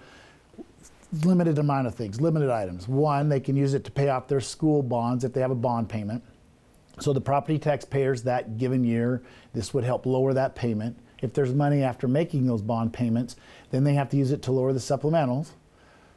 limited 1.25 1.59
amount 1.59 1.87
of 1.87 1.95
things, 1.95 2.21
limited 2.21 2.51
items. 2.51 2.89
One, 2.89 3.29
they 3.29 3.41
can 3.41 3.57
use 3.57 3.75
it 3.75 3.85
to 3.85 3.91
pay 3.91 4.09
off 4.09 4.29
their 4.29 4.41
school 4.41 4.83
bonds 4.83 5.25
if 5.25 5.33
they 5.33 5.41
have 5.41 5.51
a 5.51 5.57
bond 5.57 5.89
payment. 5.89 6.23
So 6.99 7.13
the 7.13 7.21
property 7.21 7.59
tax 7.59 7.85
payers 7.85 8.23
that 8.23 8.59
given 8.59 8.83
year, 8.85 9.23
this 9.53 9.75
would 9.75 9.85
help 9.85 10.07
lower 10.07 10.33
that 10.35 10.55
payment 10.55 10.97
If 11.23 11.33
there's 11.33 11.55
money 11.55 11.83
after 11.83 12.07
making 12.09 12.47
those 12.47 12.63
bond 12.63 12.93
payments, 12.93 13.37
then 13.71 13.85
they 13.85 13.95
have 13.95 14.11
to 14.11 14.17
use 14.17 14.33
it 14.33 14.43
to 14.43 14.53
lower 14.53 14.73
the 14.73 14.79
supplementals. 14.79 15.51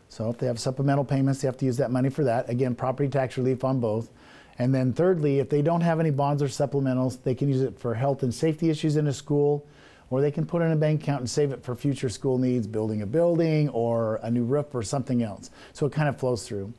So 0.10 0.30
if 0.30 0.38
they 0.38 0.48
have 0.48 0.60
supplemental 0.60 1.06
payments, 1.06 1.42
they 1.42 1.48
have 1.48 1.58
to 1.58 1.66
use 1.66 1.78
that 1.78 1.92
money 1.92 2.10
for 2.10 2.24
that. 2.24 2.50
Again, 2.50 2.76
property 2.76 3.10
tax 3.10 3.38
relief 3.38 3.64
on 3.64 3.80
both. 3.80 4.10
And 4.58 4.76
then 4.76 4.92
thirdly, 4.92 5.40
if 5.40 5.50
they 5.50 5.62
don't 5.62 5.82
have 5.82 6.00
any 6.00 6.10
bonds 6.10 6.44
or 6.44 6.48
supplementals, 6.48 7.24
they 7.24 7.34
can 7.34 7.48
use 7.48 7.62
it 7.62 7.80
for 7.80 7.94
health 7.94 8.24
and 8.24 8.34
safety 8.34 8.70
issues 8.70 8.98
in 8.98 9.08
a 9.08 9.14
school, 9.14 9.66
or 10.10 10.22
they 10.22 10.32
can 10.32 10.46
put 10.46 10.62
it 10.62 10.66
in 10.66 10.72
a 10.72 10.76
bank 10.76 11.04
account 11.04 11.20
and 11.22 11.30
save 11.30 11.52
it 11.52 11.64
for 11.64 11.76
future 11.76 12.10
school 12.10 12.38
needs, 12.38 12.68
building 12.68 13.02
a 13.02 13.06
building 13.06 13.70
or 13.70 14.20
a 14.24 14.32
new 14.32 14.44
roof 14.44 14.74
or 14.74 14.84
something 14.84 15.24
else. 15.24 15.50
So 15.74 15.86
it 15.86 15.92
kind 15.92 16.10
of 16.10 16.18
flows 16.18 16.48
through. 16.48 16.74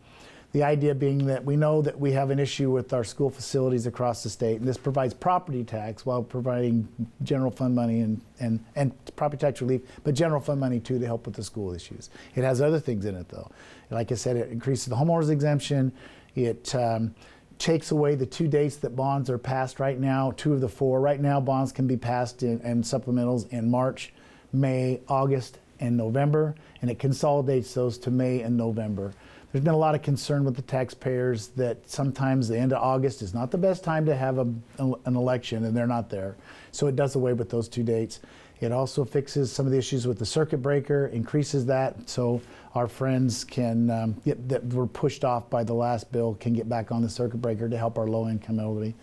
The 0.52 0.64
idea 0.64 0.96
being 0.96 1.26
that 1.26 1.44
we 1.44 1.54
know 1.54 1.80
that 1.82 2.00
we 2.00 2.10
have 2.10 2.30
an 2.30 2.40
issue 2.40 2.72
with 2.72 2.92
our 2.92 3.04
school 3.04 3.30
facilities 3.30 3.86
across 3.86 4.24
the 4.24 4.30
state, 4.30 4.58
and 4.58 4.66
this 4.66 4.76
provides 4.76 5.14
property 5.14 5.62
tax 5.62 6.04
while 6.04 6.24
providing 6.24 6.88
general 7.22 7.52
fund 7.52 7.76
money 7.76 8.00
and, 8.00 8.20
and, 8.40 8.58
and 8.74 8.92
property 9.14 9.40
tax 9.40 9.60
relief, 9.60 9.82
but 10.02 10.12
general 10.12 10.40
fund 10.40 10.58
money 10.58 10.80
too 10.80 10.98
to 10.98 11.06
help 11.06 11.24
with 11.24 11.36
the 11.36 11.44
school 11.44 11.72
issues. 11.72 12.10
It 12.34 12.42
has 12.42 12.60
other 12.60 12.80
things 12.80 13.04
in 13.04 13.14
it 13.14 13.28
though. 13.28 13.48
Like 13.90 14.10
I 14.10 14.16
said, 14.16 14.36
it 14.36 14.50
increases 14.50 14.86
the 14.86 14.96
homeowners 14.96 15.30
exemption. 15.30 15.92
It 16.34 16.74
um, 16.74 17.14
takes 17.60 17.90
away 17.90 18.14
the 18.14 18.26
two 18.26 18.48
dates 18.48 18.76
that 18.76 18.96
bonds 18.96 19.28
are 19.30 19.38
passed 19.38 19.78
right 19.78 20.00
now, 20.00 20.32
two 20.36 20.54
of 20.54 20.60
the 20.60 20.68
four. 20.68 21.00
Right 21.00 21.20
now, 21.20 21.40
bonds 21.40 21.70
can 21.70 21.86
be 21.86 21.96
passed 21.96 22.42
in, 22.42 22.60
and 22.62 22.82
supplementals 22.82 23.48
in 23.52 23.70
March, 23.70 24.12
May, 24.52 25.00
August, 25.08 25.58
and 25.78 25.96
November, 25.96 26.54
and 26.80 26.90
it 26.90 26.98
consolidates 26.98 27.72
those 27.74 27.98
to 27.98 28.10
May 28.10 28.40
and 28.40 28.56
November. 28.56 29.12
There's 29.52 29.64
been 29.64 29.74
a 29.74 29.78
lot 29.78 29.94
of 29.94 30.02
concern 30.02 30.44
with 30.44 30.56
the 30.56 30.62
taxpayers 30.62 31.48
that 31.48 31.88
sometimes 31.88 32.48
the 32.48 32.58
end 32.58 32.72
of 32.72 32.82
August 32.82 33.20
is 33.20 33.34
not 33.34 33.50
the 33.50 33.58
best 33.58 33.82
time 33.82 34.06
to 34.06 34.14
have 34.14 34.38
a, 34.38 34.46
an 34.78 35.16
election, 35.16 35.64
and 35.64 35.76
they're 35.76 35.86
not 35.86 36.08
there. 36.08 36.36
So 36.72 36.86
it 36.86 36.96
does 36.96 37.14
away 37.14 37.32
with 37.32 37.50
those 37.50 37.68
two 37.68 37.82
dates. 37.82 38.20
It 38.60 38.72
also 38.72 39.04
fixes 39.04 39.50
some 39.50 39.64
of 39.66 39.72
the 39.72 39.78
issues 39.78 40.06
with 40.06 40.18
the 40.18 40.26
circuit 40.26 40.58
breaker, 40.58 41.06
increases 41.06 41.64
that 41.66 42.08
so 42.08 42.42
our 42.74 42.86
friends 42.86 43.42
can 43.42 43.90
um, 43.90 44.14
get, 44.24 44.48
that 44.48 44.64
were 44.72 44.86
pushed 44.86 45.24
off 45.24 45.48
by 45.48 45.64
the 45.64 45.72
last 45.74 46.12
bill 46.12 46.36
can 46.38 46.52
get 46.52 46.68
back 46.68 46.92
on 46.92 47.02
the 47.02 47.08
circuit 47.08 47.40
breaker 47.40 47.68
to 47.68 47.78
help 47.78 47.98
our 47.98 48.06
low 48.06 48.28
income 48.28 48.60
elderly. 48.60 48.94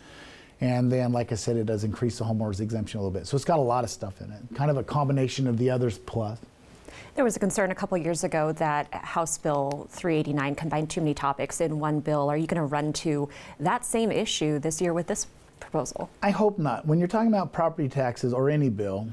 And 0.62 0.92
then, 0.92 1.12
like 1.12 1.32
I 1.32 1.36
said, 1.36 1.56
it 1.56 1.66
does 1.66 1.84
increase 1.84 2.18
the 2.18 2.26
homeowners 2.26 2.62
exemption 2.62 3.00
a 3.00 3.04
little 3.04 3.18
bit. 3.18 3.28
So 3.28 3.36
it's 3.36 3.46
got 3.46 3.60
a 3.60 3.62
lot 3.62 3.84
of 3.84 3.90
stuff 3.90 4.22
in 4.22 4.32
it, 4.32 4.42
kind 4.56 4.72
of 4.72 4.78
a 4.78 4.84
combination 4.84 5.48
of 5.48 5.58
the 5.58 5.70
others 5.70 5.98
plus. 6.00 6.40
There 7.16 7.24
was 7.24 7.36
a 7.36 7.40
concern 7.40 7.72
a 7.72 7.76
couple 7.76 7.98
years 7.98 8.24
ago 8.24 8.52
that 8.54 8.94
House 8.94 9.38
Bill 9.40 9.88
389 9.90 10.56
combined 10.56 10.90
too 10.90 11.02
many 11.02 11.16
topics 11.16 11.62
in 11.62 11.80
one 11.80 12.00
bill. 12.00 12.30
Are 12.30 12.38
you 12.38 12.48
going 12.48 12.62
to 12.62 12.68
run 12.68 12.94
to 12.94 13.28
that 13.60 13.86
same 13.86 14.12
issue 14.12 14.60
this 14.60 14.80
year 14.82 14.94
with 14.94 15.08
this 15.08 15.28
proposal? 15.60 16.10
I 16.22 16.30
hope 16.30 16.60
not. 16.60 16.86
When 16.86 17.00
you're 17.00 17.08
talking 17.08 17.30
about 17.30 17.52
property 17.52 17.90
taxes 17.90 18.34
or 18.34 18.50
any 18.50 18.70
bill, 18.70 19.08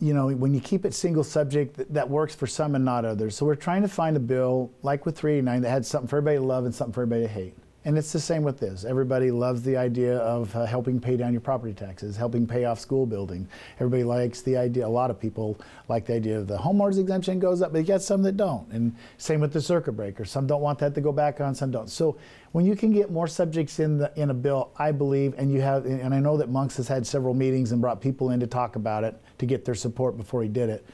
you 0.00 0.12
know, 0.12 0.28
when 0.28 0.52
you 0.52 0.60
keep 0.60 0.84
it 0.84 0.92
single 0.92 1.24
subject, 1.24 1.76
that, 1.76 1.94
that, 1.94 2.08
works 2.08 2.34
for 2.34 2.46
some 2.46 2.74
and 2.74 2.84
not 2.84 3.04
others. 3.04 3.34
So 3.36 3.46
we're 3.46 3.54
trying 3.54 3.82
to 3.82 3.88
find 3.88 4.16
a 4.16 4.20
bill 4.20 4.70
like 4.82 5.06
with 5.06 5.16
389 5.16 5.62
that 5.62 5.70
had 5.70 5.86
something 5.86 6.08
for 6.08 6.18
everybody 6.18 6.36
to 6.36 6.44
love 6.44 6.64
and 6.64 6.74
something 6.74 6.92
for 6.92 7.02
everybody 7.02 7.22
to 7.22 7.32
hate. 7.32 7.54
And 7.86 7.96
it's 7.96 8.12
the 8.12 8.20
same 8.20 8.42
with 8.42 8.60
this. 8.60 8.84
Everybody 8.84 9.30
loves 9.30 9.62
the 9.62 9.78
idea 9.78 10.18
of 10.18 10.54
uh, 10.54 10.66
helping 10.66 11.00
pay 11.00 11.16
down 11.16 11.32
your 11.32 11.40
property 11.40 11.72
taxes, 11.72 12.14
helping 12.14 12.46
pay 12.46 12.66
off 12.66 12.78
school 12.78 13.06
building. 13.06 13.48
Everybody 13.76 14.04
likes 14.04 14.42
the 14.42 14.58
idea, 14.58 14.86
a 14.86 14.88
lot 14.88 15.10
of 15.10 15.18
people 15.18 15.58
like 15.88 16.04
the 16.04 16.14
idea 16.14 16.38
of 16.38 16.46
the 16.46 16.58
homeowners 16.58 16.98
exemption 16.98 17.38
goes 17.38 17.62
up, 17.62 17.72
but 17.72 17.78
you 17.78 17.84
got 17.84 18.02
some 18.02 18.20
that 18.22 18.36
don't. 18.36 18.70
And 18.70 18.94
same 19.16 19.40
with 19.40 19.54
the 19.54 19.62
circuit 19.62 19.92
breaker. 19.92 20.26
Some 20.26 20.46
don't 20.46 20.60
want 20.60 20.78
that 20.80 20.94
to 20.94 21.00
go 21.00 21.10
back 21.10 21.40
on, 21.40 21.54
some 21.54 21.70
don't. 21.70 21.88
So 21.88 22.18
when 22.52 22.66
you 22.66 22.76
can 22.76 22.92
get 22.92 23.10
more 23.10 23.26
subjects 23.26 23.80
in 23.80 23.96
the 23.96 24.12
in 24.14 24.28
a 24.28 24.34
bill, 24.34 24.72
I 24.76 24.92
believe, 24.92 25.34
and 25.38 25.50
you 25.50 25.62
have, 25.62 25.86
and 25.86 26.12
I 26.12 26.20
know 26.20 26.36
that 26.36 26.50
Monks 26.50 26.76
has 26.76 26.86
had 26.86 27.06
several 27.06 27.32
meetings 27.32 27.72
and 27.72 27.80
brought 27.80 28.02
people 28.02 28.30
in 28.30 28.40
to 28.40 28.46
talk 28.46 28.76
about 28.76 29.04
it 29.04 29.16
to 29.38 29.46
get 29.46 29.64
their 29.64 29.74
support 29.74 30.18
before 30.18 30.42
he 30.42 30.50
did 30.50 30.68
it. 30.68 30.84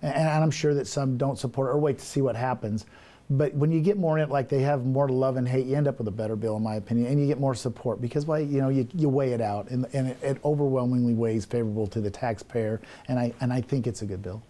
And, 0.00 0.14
and 0.14 0.44
I'm 0.44 0.52
sure 0.52 0.74
that 0.74 0.86
some 0.86 1.16
don't 1.16 1.38
support 1.38 1.70
it 1.70 1.72
or 1.72 1.78
wait 1.78 1.98
to 1.98 2.04
see 2.04 2.20
what 2.20 2.36
happens. 2.36 2.86
But 3.28 3.54
when 3.54 3.72
you 3.72 3.80
get 3.80 3.98
more 3.98 4.16
in 4.18 4.24
it, 4.24 4.30
like 4.30 4.48
they 4.48 4.60
have 4.60 4.86
more 4.86 5.08
love 5.08 5.36
and 5.36 5.48
hate, 5.48 5.66
you 5.66 5.76
end 5.76 5.88
up 5.88 5.98
with 5.98 6.06
a 6.06 6.12
better 6.12 6.36
bill, 6.36 6.56
in 6.56 6.62
my 6.62 6.76
opinion, 6.76 7.08
and 7.08 7.20
you 7.20 7.26
get 7.26 7.40
more 7.40 7.54
support 7.54 8.00
because, 8.00 8.24
well, 8.24 8.40
you 8.40 8.60
know, 8.60 8.68
you, 8.68 8.86
you 8.94 9.08
weigh 9.08 9.32
it 9.32 9.40
out, 9.40 9.68
and, 9.70 9.86
and 9.92 10.08
it, 10.08 10.18
it 10.22 10.38
overwhelmingly 10.44 11.14
weighs 11.14 11.44
favorable 11.44 11.88
to 11.88 12.00
the 12.00 12.10
taxpayer, 12.10 12.80
and 13.08 13.18
I 13.18 13.32
and 13.40 13.52
I 13.52 13.60
think 13.60 13.86
it's 13.86 14.02
a 14.02 14.06
good 14.06 14.22
bill 14.22 14.42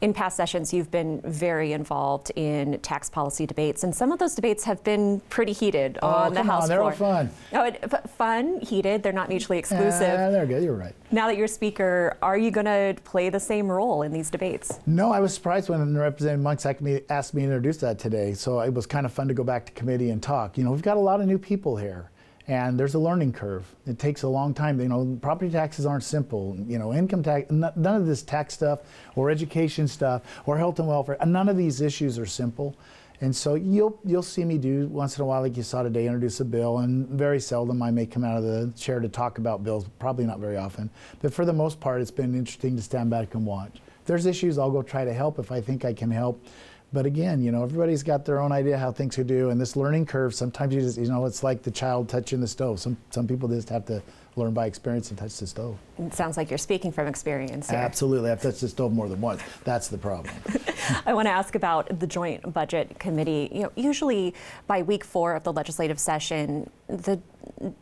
in 0.00 0.12
past 0.12 0.36
sessions, 0.36 0.72
you've 0.72 0.90
been 0.90 1.20
very 1.22 1.72
involved 1.72 2.30
in 2.36 2.78
tax 2.80 3.10
policy 3.10 3.46
debates, 3.46 3.84
and 3.84 3.94
some 3.94 4.12
of 4.12 4.18
those 4.18 4.34
debates 4.34 4.64
have 4.64 4.82
been 4.84 5.20
pretty 5.28 5.52
heated 5.52 5.98
oh, 6.02 6.08
on 6.08 6.34
the 6.34 6.42
House 6.42 6.64
on, 6.64 6.68
they're 6.68 6.78
floor. 6.78 6.90
all 6.90 7.14
fun. 7.14 7.30
Oh, 7.52 7.64
it, 7.64 8.10
fun, 8.10 8.60
heated. 8.60 9.02
They're 9.02 9.12
not 9.12 9.28
mutually 9.28 9.58
ah, 9.58 9.60
exclusive. 9.60 10.00
Yeah, 10.00 10.30
they're 10.30 10.46
good. 10.46 10.62
You're 10.62 10.76
right. 10.76 10.94
Now 11.10 11.26
that 11.26 11.36
you're 11.36 11.48
Speaker, 11.48 12.16
are 12.22 12.38
you 12.38 12.50
going 12.50 12.66
to 12.66 12.96
play 13.04 13.30
the 13.30 13.40
same 13.40 13.70
role 13.70 14.02
in 14.02 14.12
these 14.12 14.30
debates? 14.30 14.80
No, 14.86 15.10
I 15.10 15.20
was 15.20 15.34
surprised 15.34 15.68
when 15.68 15.96
Representative 15.96 16.42
Monks 16.42 16.66
asked 16.66 16.80
me, 16.80 17.00
asked 17.08 17.34
me 17.34 17.42
to 17.42 17.46
introduce 17.46 17.78
that 17.78 17.98
today. 17.98 18.34
So 18.34 18.60
it 18.60 18.72
was 18.72 18.86
kind 18.86 19.06
of 19.06 19.12
fun 19.12 19.28
to 19.28 19.34
go 19.34 19.44
back 19.44 19.66
to 19.66 19.72
committee 19.72 20.10
and 20.10 20.22
talk. 20.22 20.58
You 20.58 20.64
know, 20.64 20.70
we've 20.70 20.82
got 20.82 20.96
a 20.96 21.00
lot 21.00 21.20
of 21.20 21.26
new 21.26 21.38
people 21.38 21.76
here 21.76 22.10
and 22.48 22.80
there's 22.80 22.94
a 22.94 22.98
learning 22.98 23.34
curve. 23.34 23.64
It 23.86 23.98
takes 23.98 24.22
a 24.22 24.28
long 24.28 24.54
time. 24.54 24.80
You 24.80 24.88
know, 24.88 25.18
property 25.20 25.50
taxes 25.50 25.84
aren't 25.84 26.02
simple. 26.02 26.56
You 26.66 26.78
know, 26.78 26.94
income 26.94 27.22
tax, 27.22 27.50
none 27.50 27.76
of 27.76 28.06
this 28.06 28.22
tax 28.22 28.54
stuff 28.54 28.80
or 29.14 29.30
education 29.30 29.86
stuff 29.86 30.22
or 30.46 30.56
health 30.56 30.78
and 30.78 30.88
welfare, 30.88 31.18
none 31.26 31.48
of 31.48 31.58
these 31.58 31.82
issues 31.82 32.18
are 32.18 32.26
simple. 32.26 32.74
And 33.20 33.34
so 33.34 33.56
you'll 33.56 33.98
you'll 34.04 34.22
see 34.22 34.44
me 34.44 34.58
do 34.58 34.86
once 34.86 35.18
in 35.18 35.22
a 35.22 35.26
while, 35.26 35.42
like 35.42 35.56
you 35.56 35.62
saw 35.64 35.82
today, 35.82 36.06
introduce 36.06 36.38
a 36.40 36.44
bill, 36.44 36.78
and 36.78 37.08
very 37.08 37.40
seldom 37.40 37.82
I 37.82 37.90
may 37.90 38.06
come 38.06 38.24
out 38.24 38.38
of 38.38 38.44
the 38.44 38.72
chair 38.78 39.00
to 39.00 39.08
talk 39.08 39.38
about 39.38 39.64
bills. 39.64 39.86
Probably 39.98 40.24
not 40.24 40.38
very 40.38 40.56
often, 40.56 40.88
but 41.20 41.34
for 41.34 41.44
the 41.44 41.52
most 41.52 41.80
part, 41.80 42.00
it's 42.00 42.12
been 42.12 42.34
interesting 42.34 42.76
to 42.76 42.82
stand 42.82 43.10
back 43.10 43.34
and 43.34 43.44
watch. 43.44 43.74
If 43.74 44.06
there's 44.06 44.24
issues, 44.24 44.56
I'll 44.56 44.70
go 44.70 44.82
try 44.82 45.04
to 45.04 45.12
help 45.12 45.40
if 45.40 45.50
I 45.50 45.60
think 45.60 45.84
I 45.84 45.92
can 45.92 46.12
help. 46.12 46.44
But 46.92 47.04
again, 47.04 47.42
you 47.42 47.52
know, 47.52 47.62
everybody's 47.62 48.02
got 48.02 48.24
their 48.24 48.40
own 48.40 48.50
idea 48.50 48.78
how 48.78 48.92
things 48.92 49.16
could 49.16 49.26
do, 49.26 49.50
and 49.50 49.60
this 49.60 49.76
learning 49.76 50.06
curve. 50.06 50.34
Sometimes 50.34 50.74
you 50.74 50.80
just, 50.80 50.96
you 50.96 51.06
know, 51.06 51.26
it's 51.26 51.42
like 51.42 51.62
the 51.62 51.70
child 51.70 52.08
touching 52.08 52.40
the 52.40 52.46
stove. 52.46 52.80
Some 52.80 52.96
some 53.10 53.26
people 53.26 53.48
just 53.48 53.68
have 53.68 53.84
to 53.86 54.02
learn 54.36 54.54
by 54.54 54.66
experience 54.66 55.10
and 55.10 55.18
touch 55.18 55.36
the 55.36 55.46
stove. 55.46 55.76
It 55.98 56.14
sounds 56.14 56.36
like 56.36 56.50
you're 56.50 56.58
speaking 56.58 56.92
from 56.92 57.06
experience. 57.06 57.68
Here. 57.68 57.78
Absolutely, 57.78 58.30
I've 58.30 58.40
touched 58.40 58.62
the 58.62 58.68
stove 58.68 58.92
more 58.92 59.08
than 59.08 59.20
once. 59.20 59.42
That's 59.64 59.88
the 59.88 59.98
problem. 59.98 60.34
I 61.06 61.12
want 61.12 61.26
to 61.26 61.32
ask 61.32 61.54
about 61.54 62.00
the 62.00 62.06
Joint 62.06 62.54
Budget 62.54 62.98
Committee. 62.98 63.50
You 63.52 63.62
know, 63.64 63.72
usually 63.76 64.34
by 64.66 64.82
week 64.82 65.04
four 65.04 65.34
of 65.34 65.42
the 65.42 65.52
legislative 65.52 65.98
session, 65.98 66.70
the 66.86 67.20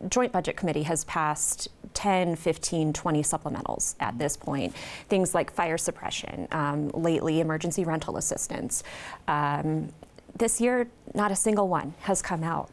Joint 0.08 0.32
Budget 0.32 0.56
Committee 0.56 0.82
has 0.82 1.04
passed 1.04 1.68
10, 1.96 2.36
15, 2.36 2.92
20 2.92 3.22
supplementals 3.22 3.94
at 4.00 4.18
this 4.18 4.36
point. 4.36 4.76
Things 5.08 5.34
like 5.34 5.50
fire 5.50 5.78
suppression, 5.78 6.46
um, 6.52 6.90
lately 6.90 7.40
emergency 7.40 7.84
rental 7.84 8.18
assistance. 8.18 8.84
Um, 9.26 9.88
this 10.36 10.60
year, 10.60 10.86
not 11.14 11.32
a 11.32 11.36
single 11.36 11.68
one 11.68 11.94
has 12.00 12.20
come 12.20 12.44
out. 12.44 12.70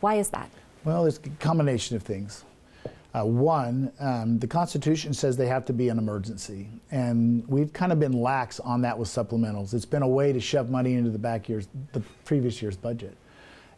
Why 0.00 0.14
is 0.14 0.30
that? 0.30 0.48
Well, 0.84 1.06
it's 1.06 1.18
a 1.18 1.28
combination 1.40 1.96
of 1.96 2.04
things. 2.04 2.44
Uh, 3.14 3.24
one, 3.24 3.92
um, 3.98 4.38
the 4.38 4.46
Constitution 4.46 5.12
says 5.12 5.36
they 5.36 5.48
have 5.48 5.64
to 5.66 5.72
be 5.72 5.88
an 5.88 5.98
emergency, 5.98 6.68
and 6.92 7.46
we've 7.48 7.72
kind 7.72 7.92
of 7.92 7.98
been 7.98 8.12
lax 8.12 8.60
on 8.60 8.80
that 8.82 8.96
with 8.96 9.08
supplementals. 9.08 9.74
It's 9.74 9.84
been 9.84 10.02
a 10.02 10.08
way 10.08 10.32
to 10.32 10.40
shove 10.40 10.70
money 10.70 10.94
into 10.94 11.10
the 11.10 11.18
back 11.18 11.48
year's, 11.48 11.68
the 11.92 12.00
previous 12.24 12.62
year's 12.62 12.76
budget, 12.76 13.16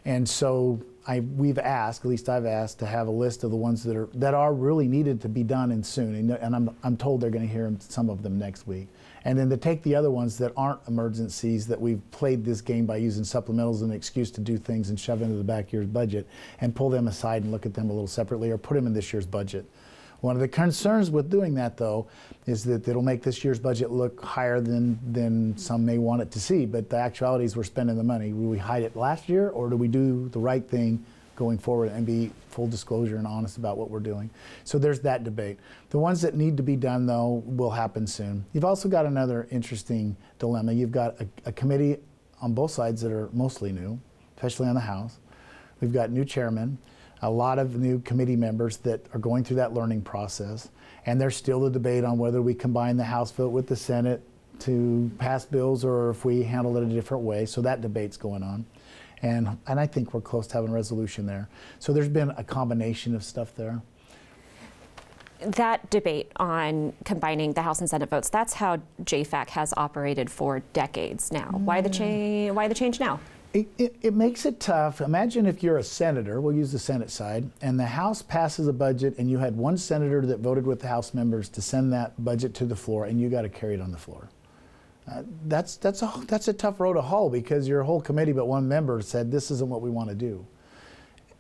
and 0.05 0.29
so 0.29 0.79
I, 1.07 1.21
we've 1.21 1.59
asked, 1.59 2.03
at 2.03 2.09
least 2.09 2.29
I've 2.29 2.47
asked, 2.47 2.79
to 2.79 2.87
have 2.87 3.09
a 3.09 3.11
list 3.11 3.45
of 3.45 3.51
the 3.51 3.57
ones 3.57 3.85
that 3.85 3.97
are 3.97 4.09
that 4.15 4.35
are 4.35 4.55
really 4.55 4.89
needed 4.89 5.21
to 5.23 5.29
be 5.29 5.43
done 5.43 5.71
and 5.71 5.85
soon, 5.85 6.15
and, 6.15 6.31
and 6.31 6.57
I'm 6.57 6.77
I'm 6.83 6.97
told 6.97 7.21
they're 7.21 7.31
going 7.31 7.47
to 7.47 7.53
hear 7.53 7.75
some 7.81 8.09
of 8.09 8.23
them 8.23 8.39
next 8.39 8.67
week 8.67 8.89
and 9.25 9.39
then 9.39 9.49
to 9.49 9.57
take 9.57 9.83
the 9.83 9.95
other 9.95 10.11
ones 10.11 10.37
that 10.39 10.53
aren't 10.57 10.81
emergencies 10.87 11.67
that 11.67 11.81
we've 11.81 12.01
played 12.11 12.45
this 12.45 12.61
game 12.61 12.85
by 12.85 12.97
using 12.97 13.25
supplementals 13.25 13.77
as 13.77 13.83
an 13.83 13.93
excuse 13.93 14.31
to 14.31 14.41
do 14.41 14.59
things 14.59 14.91
and 14.91 15.01
shove 15.01 15.23
into 15.23 15.37
the 15.37 15.45
back 15.45 15.73
year's 15.73 15.87
budget 15.87 16.27
and 16.61 16.75
pull 16.75 16.91
them 16.91 17.09
aside 17.09 17.43
and 17.43 17.51
look 17.51 17.65
at 17.65 17.73
them 17.73 17.89
a 17.89 17.93
little 17.93 18.07
separately 18.07 18.51
or 18.51 18.59
put 18.59 18.75
them 18.75 18.87
in 18.87 18.93
this 18.93 19.13
year's 19.13 19.27
budget. 19.27 19.65
One 20.25 20.37
of 20.37 20.41
the 20.41 20.49
concerns 20.49 21.11
with 21.11 21.29
doing 21.29 21.53
that, 21.57 21.77
though, 21.77 22.07
is 22.47 22.65
that 22.65 22.89
it'll 22.89 23.03
make 23.03 23.23
this 23.23 23.45
year's 23.45 23.59
budget 23.59 23.91
look 23.91 24.25
higher 24.25 24.59
than, 24.59 24.99
than 25.13 25.55
some 25.59 25.85
may 25.85 25.99
want 25.99 26.23
it 26.23 26.31
to 26.31 26.41
see. 26.41 26.65
But 26.65 26.89
the 26.89 26.97
actuality 26.97 27.45
is 27.45 27.59
we're 27.59 27.65
spending 27.65 27.99
the 27.99 28.05
money. 28.05 28.33
Will 28.33 28.49
we 28.49 28.57
hide 28.57 28.85
it 28.85 28.97
last 28.97 29.29
year, 29.29 29.51
or 29.51 29.69
do 29.69 29.77
we 29.77 29.87
do 29.87 30.31
the 30.31 30.39
right 30.39 30.67
thing 30.67 31.05
going 31.37 31.59
forward 31.59 31.93
and 31.93 32.07
be 32.07 32.31
full 32.49 32.67
disclosure 32.67 33.17
and 33.17 33.27
honest 33.27 33.59
about 33.59 33.77
what 33.77 33.91
we're 33.91 34.01
doing. 34.01 34.31
So 34.63 34.79
there's 34.79 35.01
that 35.01 35.25
debate. 35.25 35.59
The 35.91 35.99
ones 35.99 36.23
that 36.23 36.35
need 36.35 36.57
to 36.57 36.63
be 36.63 36.77
done, 36.77 37.05
though, 37.05 37.43
will 37.45 37.71
happen 37.71 38.07
soon. 38.07 38.47
You've 38.55 38.65
also 38.65 38.89
got 38.89 39.05
another 39.05 39.47
interesting 39.51 40.17
dilemma. 40.39 40.73
You've 40.73 40.93
got 40.93 41.21
a, 41.21 41.27
a 41.45 41.53
committee 41.53 41.99
on 42.41 42.55
both 42.55 42.71
sides 42.71 43.03
that 43.03 43.13
are 43.13 43.29
mostly 43.35 43.73
new, 43.73 44.01
especially 44.37 44.69
on 44.69 44.75
the 44.75 44.81
House. 44.81 45.19
We've 45.83 45.93
got 45.93 46.11
new 46.11 46.25
chairmen, 46.25 46.79
a 47.25 47.31
lot 47.31 47.59
of 47.59 47.77
new 47.77 47.99
committee 48.01 48.37
members 48.37 48.77
that 48.79 49.05
are 49.13 49.19
going 49.19 49.45
through 49.45 49.57
that 49.57 49.75
learning 49.75 50.03
process. 50.03 50.71
And 51.07 51.21
there's 51.21 51.37
still 51.37 51.61
the 51.61 51.71
debate 51.71 52.05
on 52.05 52.19
whether 52.19 52.41
we 52.41 52.55
combine 52.55 52.97
the 52.97 53.05
House 53.05 53.31
vote 53.31 53.51
with 53.51 53.67
the 53.67 53.77
Senate 53.77 54.23
to 54.61 55.11
pass 55.19 55.45
bills 55.45 55.85
or 55.85 56.11
if 56.11 56.25
we 56.25 56.43
handle 56.43 56.77
it 56.77 56.85
a 56.85 56.87
different 56.87 57.25
way. 57.25 57.45
So 57.45 57.61
that 57.63 57.81
debate's 57.81 58.17
going 58.17 58.43
on 58.43 58.65
and 59.25 59.59
and 59.67 59.81
I 59.81 59.87
think 59.87 60.13
we're 60.13 60.21
close 60.21 60.47
to 60.49 60.55
having 60.55 60.71
a 60.71 60.75
resolution 60.75 61.27
there. 61.27 61.49
So 61.79 61.93
there's 61.93 62.09
been 62.09 62.31
a 62.37 62.45
combination 62.45 63.15
of 63.15 63.25
stuff 63.25 63.55
there. 63.57 63.81
that 65.41 65.91
debate 65.91 66.31
on 66.37 66.93
combining 67.05 67.53
the 67.53 67.63
House 67.63 67.81
and 67.81 67.91
Senate 67.91 68.09
votes, 68.09 68.31
that's 68.31 68.55
how 68.55 68.79
JFAC 69.03 69.51
has 69.51 69.75
operated 69.77 70.31
for 70.31 70.61
decades 70.73 71.33
now. 71.33 71.51
Why 71.53 71.81
the 71.81 71.91
mm. 71.91 71.99
change? 71.99 72.53
Why 72.53 72.69
the 72.69 72.75
change 72.75 73.01
now? 73.01 73.21
It, 73.55 73.69
it, 73.79 73.97
it, 74.03 74.15
makes 74.15 74.45
it 74.47 74.59
tough. 74.59 75.01
Imagine 75.01 75.47
if 75.47 75.63
you're 75.63 75.79
a 75.79 75.85
senator, 75.85 76.41
we'll 76.41 76.57
use 76.57 76.73
the 76.73 76.79
Senate 76.79 77.09
side, 77.09 77.49
and 77.63 77.79
the 77.79 77.87
House 77.87 78.21
passes 78.21 78.67
a 78.67 78.73
budget, 78.73 79.15
and 79.17 79.31
you 79.31 79.39
had 79.39 79.57
one 79.57 79.79
senator 79.79 80.27
that 80.27 80.41
voted 80.41 80.67
with 80.67 80.81
the 80.81 80.89
House 80.89 81.15
members 81.15 81.49
to 81.51 81.63
send 81.63 81.93
that 81.93 82.13
budget 82.25 82.53
to 82.55 82.65
the 82.65 82.75
floor, 82.75 83.05
and 83.05 83.21
you 83.21 83.29
got 83.29 83.43
to 83.43 83.49
carry 83.49 83.75
it 83.75 83.81
on 83.81 83.93
the 83.93 83.97
floor. 83.97 84.29
Uh, 85.09 85.23
that's, 85.47 85.77
that's, 85.77 86.03
a, 86.03 86.13
that's 86.27 86.49
a 86.49 86.53
tough 86.53 86.81
road 86.81 86.95
to 86.95 87.01
haul 87.01 87.31
because 87.31 87.69
your 87.69 87.85
whole 87.85 88.01
committee 88.01 88.33
but 88.33 88.47
one 88.47 88.67
member 88.67 89.01
said 89.03 89.31
this 89.31 89.53
isn't 89.53 89.69
what 89.69 89.83
we 89.83 89.91
want 89.91 90.09
to 90.09 90.17
do. 90.17 90.45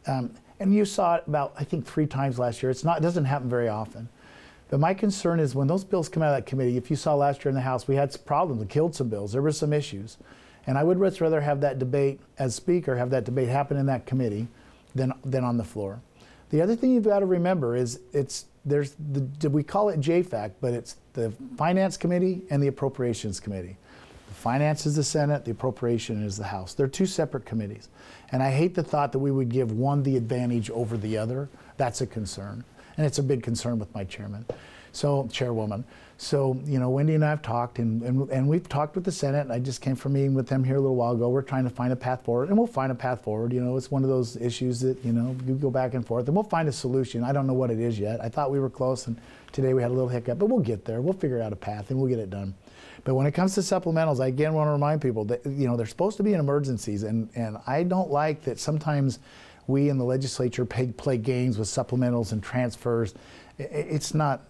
Um, 0.06 0.32
and 0.60 0.72
you 0.72 0.84
saw 0.84 1.16
it 1.16 1.24
about, 1.26 1.54
I 1.58 1.64
think, 1.64 1.84
three 1.84 2.06
times 2.06 2.38
last 2.38 2.62
year. 2.62 2.70
It's 2.70 2.84
not, 2.84 2.98
it 2.98 3.02
doesn't 3.02 3.24
happen 3.24 3.48
very 3.48 3.68
often. 3.68 4.08
But 4.68 4.78
my 4.78 4.94
concern 4.94 5.40
is 5.40 5.56
when 5.56 5.66
those 5.66 5.82
bills 5.82 6.08
come 6.08 6.22
out 6.22 6.28
of 6.28 6.36
that 6.36 6.46
committee, 6.46 6.76
if 6.76 6.90
you 6.90 6.96
saw 6.96 7.14
last 7.14 7.44
year 7.44 7.50
in 7.50 7.56
the 7.56 7.62
House, 7.62 7.88
we 7.88 7.96
had 7.96 8.14
problems. 8.24 8.60
We 8.60 8.68
killed 8.68 8.94
some 8.94 9.08
bills. 9.08 9.32
There 9.32 9.42
were 9.42 9.50
some 9.50 9.72
issues. 9.72 10.16
And 10.66 10.78
I 10.78 10.84
would 10.84 10.98
much 10.98 11.20
rather 11.20 11.40
have 11.40 11.60
that 11.60 11.78
debate 11.78 12.20
as 12.38 12.54
Speaker, 12.54 12.96
have 12.96 13.10
that 13.10 13.24
debate 13.24 13.48
happen 13.48 13.76
in 13.76 13.86
that 13.86 14.06
committee 14.06 14.48
than, 14.94 15.12
than 15.24 15.44
on 15.44 15.56
the 15.56 15.64
floor. 15.64 16.00
The 16.50 16.62
other 16.62 16.76
thing 16.76 16.92
you've 16.92 17.04
got 17.04 17.18
to 17.18 17.26
remember 17.26 17.76
is 17.76 18.00
it's 18.12 18.46
there's 18.64 18.94
the, 19.12 19.50
we 19.50 19.62
call 19.62 19.90
it 19.90 20.00
JFAC, 20.00 20.52
but 20.60 20.72
it's 20.72 20.96
the 21.12 21.32
Finance 21.56 21.96
Committee 21.96 22.42
and 22.50 22.62
the 22.62 22.68
Appropriations 22.68 23.38
Committee. 23.40 23.76
The 24.28 24.34
Finance 24.34 24.86
is 24.86 24.96
the 24.96 25.04
Senate, 25.04 25.44
the 25.44 25.50
Appropriation 25.50 26.24
is 26.24 26.36
the 26.36 26.44
House. 26.44 26.72
They're 26.72 26.88
two 26.88 27.06
separate 27.06 27.44
committees. 27.44 27.88
And 28.32 28.42
I 28.42 28.50
hate 28.50 28.74
the 28.74 28.82
thought 28.82 29.12
that 29.12 29.18
we 29.18 29.30
would 29.30 29.50
give 29.50 29.72
one 29.72 30.02
the 30.02 30.16
advantage 30.16 30.70
over 30.70 30.96
the 30.96 31.18
other. 31.18 31.48
That's 31.76 32.00
a 32.00 32.06
concern. 32.06 32.64
And 32.96 33.06
it's 33.06 33.18
a 33.18 33.22
big 33.22 33.42
concern 33.42 33.78
with 33.78 33.94
my 33.94 34.04
chairman. 34.04 34.46
So, 34.92 35.28
chairwoman. 35.30 35.84
So, 36.16 36.60
you 36.64 36.78
know, 36.78 36.90
Wendy 36.90 37.14
and 37.14 37.24
I 37.24 37.30
have 37.30 37.42
talked, 37.42 37.80
and, 37.80 38.00
and, 38.02 38.30
and 38.30 38.48
we've 38.48 38.68
talked 38.68 38.94
with 38.94 39.04
the 39.04 39.10
Senate. 39.10 39.50
I 39.50 39.58
just 39.58 39.80
came 39.80 39.96
from 39.96 40.12
meeting 40.12 40.32
with 40.32 40.46
them 40.46 40.62
here 40.62 40.76
a 40.76 40.80
little 40.80 40.94
while 40.94 41.12
ago. 41.12 41.28
We're 41.28 41.42
trying 41.42 41.64
to 41.64 41.70
find 41.70 41.92
a 41.92 41.96
path 41.96 42.24
forward, 42.24 42.50
and 42.50 42.56
we'll 42.56 42.68
find 42.68 42.92
a 42.92 42.94
path 42.94 43.22
forward. 43.24 43.52
You 43.52 43.60
know, 43.60 43.76
it's 43.76 43.90
one 43.90 44.04
of 44.04 44.08
those 44.08 44.36
issues 44.36 44.80
that, 44.80 45.04
you 45.04 45.12
know, 45.12 45.36
you 45.44 45.54
go 45.54 45.70
back 45.70 45.94
and 45.94 46.06
forth, 46.06 46.26
and 46.28 46.36
we'll 46.36 46.44
find 46.44 46.68
a 46.68 46.72
solution. 46.72 47.24
I 47.24 47.32
don't 47.32 47.48
know 47.48 47.52
what 47.52 47.70
it 47.70 47.80
is 47.80 47.98
yet. 47.98 48.20
I 48.20 48.28
thought 48.28 48.52
we 48.52 48.60
were 48.60 48.70
close, 48.70 49.08
and 49.08 49.20
today 49.50 49.74
we 49.74 49.82
had 49.82 49.90
a 49.90 49.94
little 49.94 50.08
hiccup, 50.08 50.38
but 50.38 50.46
we'll 50.46 50.60
get 50.60 50.84
there. 50.84 51.00
We'll 51.00 51.14
figure 51.14 51.42
out 51.42 51.52
a 51.52 51.56
path, 51.56 51.90
and 51.90 51.98
we'll 51.98 52.08
get 52.08 52.20
it 52.20 52.30
done. 52.30 52.54
But 53.02 53.16
when 53.16 53.26
it 53.26 53.32
comes 53.32 53.54
to 53.56 53.60
supplementals, 53.60 54.22
I 54.22 54.28
again 54.28 54.54
want 54.54 54.68
to 54.68 54.72
remind 54.72 55.02
people 55.02 55.24
that, 55.26 55.44
you 55.44 55.66
know, 55.66 55.76
they're 55.76 55.84
supposed 55.84 56.16
to 56.18 56.22
be 56.22 56.32
in 56.32 56.38
emergencies, 56.38 57.02
and, 57.02 57.28
and 57.34 57.58
I 57.66 57.82
don't 57.82 58.10
like 58.10 58.42
that 58.44 58.60
sometimes 58.60 59.18
we 59.66 59.88
in 59.88 59.98
the 59.98 60.04
legislature 60.04 60.64
play, 60.64 60.86
play 60.86 61.18
games 61.18 61.58
with 61.58 61.68
supplementals 61.68 62.32
and 62.32 62.42
transfers. 62.42 63.14
It's 63.58 64.14
not 64.14 64.42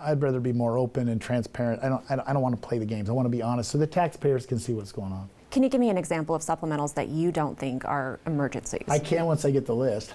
I'd 0.00 0.22
rather 0.22 0.40
be 0.40 0.52
more 0.52 0.78
open 0.78 1.08
and 1.08 1.20
transparent. 1.20 1.82
I 1.82 1.88
don't, 1.88 2.04
I 2.08 2.16
don't, 2.16 2.28
I 2.28 2.32
don't 2.32 2.42
want 2.42 2.60
to 2.60 2.66
play 2.66 2.78
the 2.78 2.86
games. 2.86 3.08
I 3.08 3.12
want 3.12 3.26
to 3.26 3.30
be 3.30 3.42
honest 3.42 3.70
so 3.70 3.78
the 3.78 3.86
taxpayers 3.86 4.46
can 4.46 4.58
see 4.58 4.72
what's 4.72 4.92
going 4.92 5.12
on. 5.12 5.28
Can 5.50 5.62
you 5.62 5.68
give 5.68 5.80
me 5.80 5.88
an 5.88 5.96
example 5.96 6.34
of 6.34 6.42
supplementals 6.42 6.94
that 6.94 7.08
you 7.08 7.32
don't 7.32 7.58
think 7.58 7.84
are 7.84 8.20
emergencies? 8.26 8.84
I 8.88 8.98
can 8.98 9.24
once 9.24 9.44
I 9.44 9.50
get 9.50 9.64
the 9.64 9.74
list. 9.74 10.12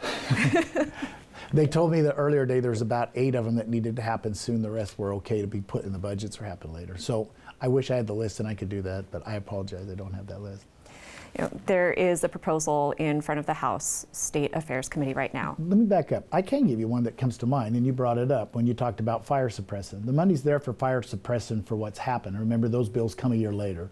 they 1.54 1.66
told 1.66 1.92
me 1.92 2.02
the 2.02 2.14
earlier 2.14 2.46
day 2.46 2.60
there's 2.60 2.82
about 2.82 3.10
eight 3.16 3.34
of 3.34 3.46
them 3.46 3.56
that 3.56 3.68
needed 3.68 3.96
to 3.96 4.02
happen 4.02 4.36
soon. 4.36 4.62
The 4.62 4.70
rest 4.70 5.00
were 5.00 5.14
okay 5.16 5.42
to 5.42 5.48
be 5.48 5.62
put 5.62 5.84
in 5.84 5.94
the 5.94 6.00
budgets 6.00 6.40
or 6.40 6.46
happen 6.46 6.74
later. 6.74 6.98
So 6.98 7.30
I 7.60 7.68
wish 7.68 7.92
I 7.92 7.96
had 7.96 8.08
the 8.08 8.14
list 8.14 8.40
and 8.40 8.48
I 8.48 8.54
could 8.54 8.70
do 8.70 8.82
that, 8.84 9.10
but 9.10 9.28
I 9.28 9.36
apologize. 9.36 9.90
I 9.90 9.96
don't 9.96 10.14
have 10.14 10.28
that 10.28 10.42
list. 10.42 10.66
You 11.38 11.46
know, 11.46 11.52
there 11.66 11.94
is 11.94 12.24
a 12.24 12.30
proposal 12.30 12.94
in 12.98 13.22
front 13.22 13.40
of 13.40 13.46
the 13.46 13.54
House 13.54 14.06
State 14.12 14.54
Affairs 14.54 14.90
Committee 14.90 15.14
right 15.14 15.34
now. 15.34 15.56
Let 15.60 15.78
me 15.78 15.86
back 15.86 16.12
up. 16.12 16.26
I 16.32 16.42
can 16.42 16.68
give 16.68 16.80
you 16.80 16.88
one 16.88 17.04
that 17.04 17.18
comes 17.18 17.38
to 17.40 17.46
mind, 17.46 17.76
and 17.76 17.86
you 17.86 17.94
brought 17.94 18.18
it 18.18 18.32
up 18.32 18.54
when 18.54 18.68
you 18.68 18.74
talked 18.74 19.00
about 19.00 19.26
fire 19.26 19.50
suppressant. 19.50 20.06
The 20.06 20.12
money's 20.12 20.44
there 20.44 20.60
for 20.60 20.74
fire 20.74 21.02
suppressant 21.02 21.66
for 21.66 21.76
what's 21.76 22.00
happened. 22.00 22.38
Remember, 22.38 22.68
those 22.68 22.90
bills 22.90 23.16
come 23.16 23.32
a 23.32 23.36
year 23.36 23.54
later. 23.54 23.90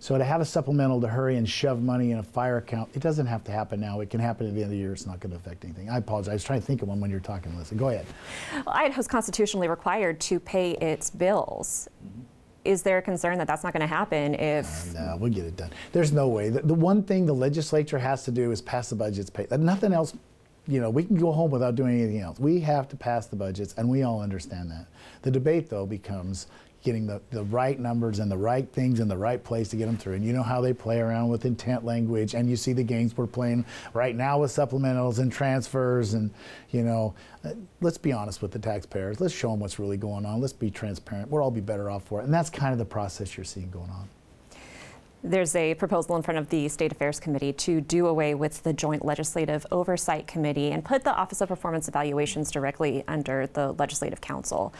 So 0.00 0.16
to 0.16 0.24
have 0.24 0.40
a 0.40 0.44
supplemental 0.44 1.00
to 1.00 1.08
hurry 1.08 1.36
and 1.36 1.48
shove 1.48 1.82
money 1.82 2.12
in 2.12 2.18
a 2.18 2.22
fire 2.22 2.58
account, 2.58 2.88
it 2.94 3.02
doesn't 3.02 3.26
have 3.26 3.42
to 3.44 3.52
happen 3.52 3.80
now. 3.80 3.98
It 4.00 4.10
can 4.10 4.20
happen 4.20 4.46
at 4.46 4.54
the 4.54 4.60
end 4.60 4.66
of 4.66 4.70
the 4.70 4.76
year. 4.76 4.92
It's 4.92 5.06
not 5.06 5.18
going 5.18 5.32
to 5.32 5.36
affect 5.36 5.64
anything. 5.64 5.90
I 5.90 5.98
apologize. 5.98 6.30
I 6.30 6.34
was 6.34 6.44
trying 6.44 6.60
to 6.60 6.66
think 6.66 6.82
of 6.82 6.88
one 6.88 7.00
when 7.00 7.10
you're 7.10 7.18
talking, 7.18 7.52
Melissa. 7.52 7.74
Go 7.74 7.88
ahead. 7.88 8.06
Well, 8.52 8.64
Idaho's 8.68 9.08
constitutionally 9.08 9.66
required 9.66 10.20
to 10.20 10.38
pay 10.38 10.72
its 10.72 11.10
bills. 11.10 11.88
Mm-hmm 12.06 12.27
is 12.68 12.82
there 12.82 12.98
a 12.98 13.02
concern 13.02 13.38
that 13.38 13.46
that's 13.46 13.64
not 13.64 13.72
going 13.72 13.80
to 13.80 13.86
happen 13.86 14.34
if? 14.34 14.94
Uh, 14.94 15.00
no, 15.00 15.16
we'll 15.16 15.32
get 15.32 15.46
it 15.46 15.56
done. 15.56 15.70
There's 15.92 16.12
no 16.12 16.28
way. 16.28 16.50
The, 16.50 16.60
the, 16.60 16.74
one 16.74 17.02
thing 17.02 17.24
the 17.24 17.34
legislature 17.34 17.98
has 17.98 18.24
to 18.24 18.30
do 18.30 18.52
is 18.52 18.60
pass 18.60 18.90
the 18.90 18.94
budgets. 18.94 19.30
Pay 19.30 19.46
nothing 19.52 19.94
else. 19.94 20.14
You 20.66 20.82
know, 20.82 20.90
we 20.90 21.04
can 21.04 21.16
go 21.16 21.32
home 21.32 21.50
without 21.50 21.76
doing 21.76 21.98
anything 21.98 22.20
else. 22.20 22.38
We 22.38 22.60
have 22.60 22.86
to 22.90 22.96
pass 22.96 23.26
the 23.26 23.36
budgets, 23.36 23.72
and 23.78 23.88
we 23.88 24.02
all 24.02 24.20
understand 24.20 24.70
that. 24.70 24.86
The 25.22 25.30
debate, 25.30 25.70
though, 25.70 25.86
becomes 25.86 26.46
getting 26.82 27.06
the, 27.06 27.20
the 27.30 27.44
right 27.44 27.78
numbers 27.78 28.18
and 28.18 28.30
the 28.30 28.38
right 28.38 28.70
things 28.72 29.00
in 29.00 29.08
the 29.08 29.16
right 29.16 29.42
place 29.42 29.68
to 29.68 29.76
get 29.76 29.86
them 29.86 29.96
through. 29.96 30.14
And 30.14 30.24
you 30.24 30.32
know 30.32 30.42
how 30.42 30.60
they 30.60 30.72
play 30.72 31.00
around 31.00 31.28
with 31.28 31.44
intent 31.44 31.84
language, 31.84 32.34
and 32.34 32.48
you 32.48 32.56
see 32.56 32.72
the 32.72 32.84
games 32.84 33.16
we're 33.16 33.26
playing 33.26 33.64
right 33.94 34.14
now 34.14 34.38
with 34.38 34.50
supplementals 34.50 35.18
and 35.18 35.30
transfers. 35.32 36.14
And, 36.14 36.30
you 36.70 36.82
know, 36.82 37.14
uh, 37.44 37.50
let's 37.80 37.98
be 37.98 38.12
honest 38.12 38.42
with 38.42 38.52
the 38.52 38.58
taxpayers. 38.58 39.20
Let's 39.20 39.34
show 39.34 39.50
them 39.50 39.60
what's 39.60 39.78
really 39.78 39.96
going 39.96 40.24
on. 40.24 40.40
Let's 40.40 40.52
be 40.52 40.70
transparent. 40.70 41.30
We'll 41.30 41.42
all 41.42 41.50
be 41.50 41.60
better 41.60 41.90
off 41.90 42.04
for 42.04 42.20
it. 42.20 42.24
And 42.24 42.32
that's 42.32 42.50
kind 42.50 42.72
of 42.72 42.78
the 42.78 42.84
process 42.84 43.36
you're 43.36 43.44
seeing 43.44 43.70
going 43.70 43.90
on. 43.90 44.08
There's 45.24 45.56
a 45.56 45.74
proposal 45.74 46.14
in 46.14 46.22
front 46.22 46.38
of 46.38 46.48
the 46.48 46.68
State 46.68 46.92
Affairs 46.92 47.18
Committee 47.18 47.52
to 47.54 47.80
do 47.80 48.06
away 48.06 48.36
with 48.36 48.62
the 48.62 48.72
Joint 48.72 49.04
Legislative 49.04 49.66
Oversight 49.72 50.28
Committee 50.28 50.70
and 50.70 50.84
put 50.84 51.02
the 51.02 51.12
Office 51.12 51.40
of 51.40 51.48
Performance 51.48 51.88
Evaluations 51.88 52.52
directly 52.52 53.02
under 53.08 53.48
the 53.48 53.72
Legislative 53.72 54.20
Council 54.20 54.72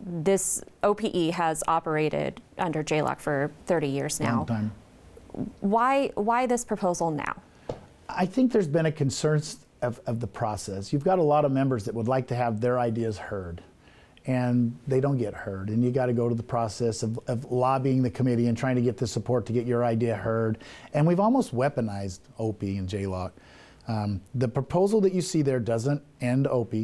this 0.00 0.62
OPE 0.82 1.32
has 1.32 1.62
operated 1.66 2.40
under 2.58 2.82
JLOC 2.82 3.20
for 3.20 3.50
30 3.66 3.88
years 3.88 4.20
now. 4.20 4.38
Long 4.38 4.46
time. 4.46 4.72
Why, 5.60 6.08
why 6.14 6.46
this 6.46 6.64
proposal 6.64 7.10
now? 7.10 7.36
I 8.08 8.26
think 8.26 8.52
there's 8.52 8.68
been 8.68 8.86
a 8.86 8.92
concern 8.92 9.42
of, 9.82 10.00
of 10.06 10.20
the 10.20 10.26
process. 10.26 10.92
You've 10.92 11.04
got 11.04 11.18
a 11.18 11.22
lot 11.22 11.44
of 11.44 11.52
members 11.52 11.84
that 11.84 11.94
would 11.94 12.08
like 12.08 12.26
to 12.28 12.34
have 12.34 12.60
their 12.60 12.78
ideas 12.78 13.18
heard, 13.18 13.62
and 14.26 14.76
they 14.86 15.00
don't 15.00 15.18
get 15.18 15.34
heard. 15.34 15.68
And 15.68 15.84
you 15.84 15.90
got 15.90 16.06
to 16.06 16.12
go 16.12 16.28
to 16.28 16.34
the 16.34 16.42
process 16.42 17.02
of, 17.02 17.18
of 17.26 17.50
lobbying 17.52 18.02
the 18.02 18.10
committee 18.10 18.46
and 18.46 18.56
trying 18.56 18.76
to 18.76 18.82
get 18.82 18.96
the 18.96 19.06
support 19.06 19.46
to 19.46 19.52
get 19.52 19.66
your 19.66 19.84
idea 19.84 20.16
heard. 20.16 20.58
And 20.94 21.06
we've 21.06 21.20
almost 21.20 21.54
weaponized 21.54 22.20
OP 22.38 22.62
and 22.62 22.88
JLOC. 22.88 23.32
Um, 23.86 24.20
the 24.34 24.48
proposal 24.48 25.00
that 25.02 25.14
you 25.14 25.22
see 25.22 25.42
there 25.42 25.60
doesn't 25.60 26.02
end 26.20 26.46
OP 26.46 26.74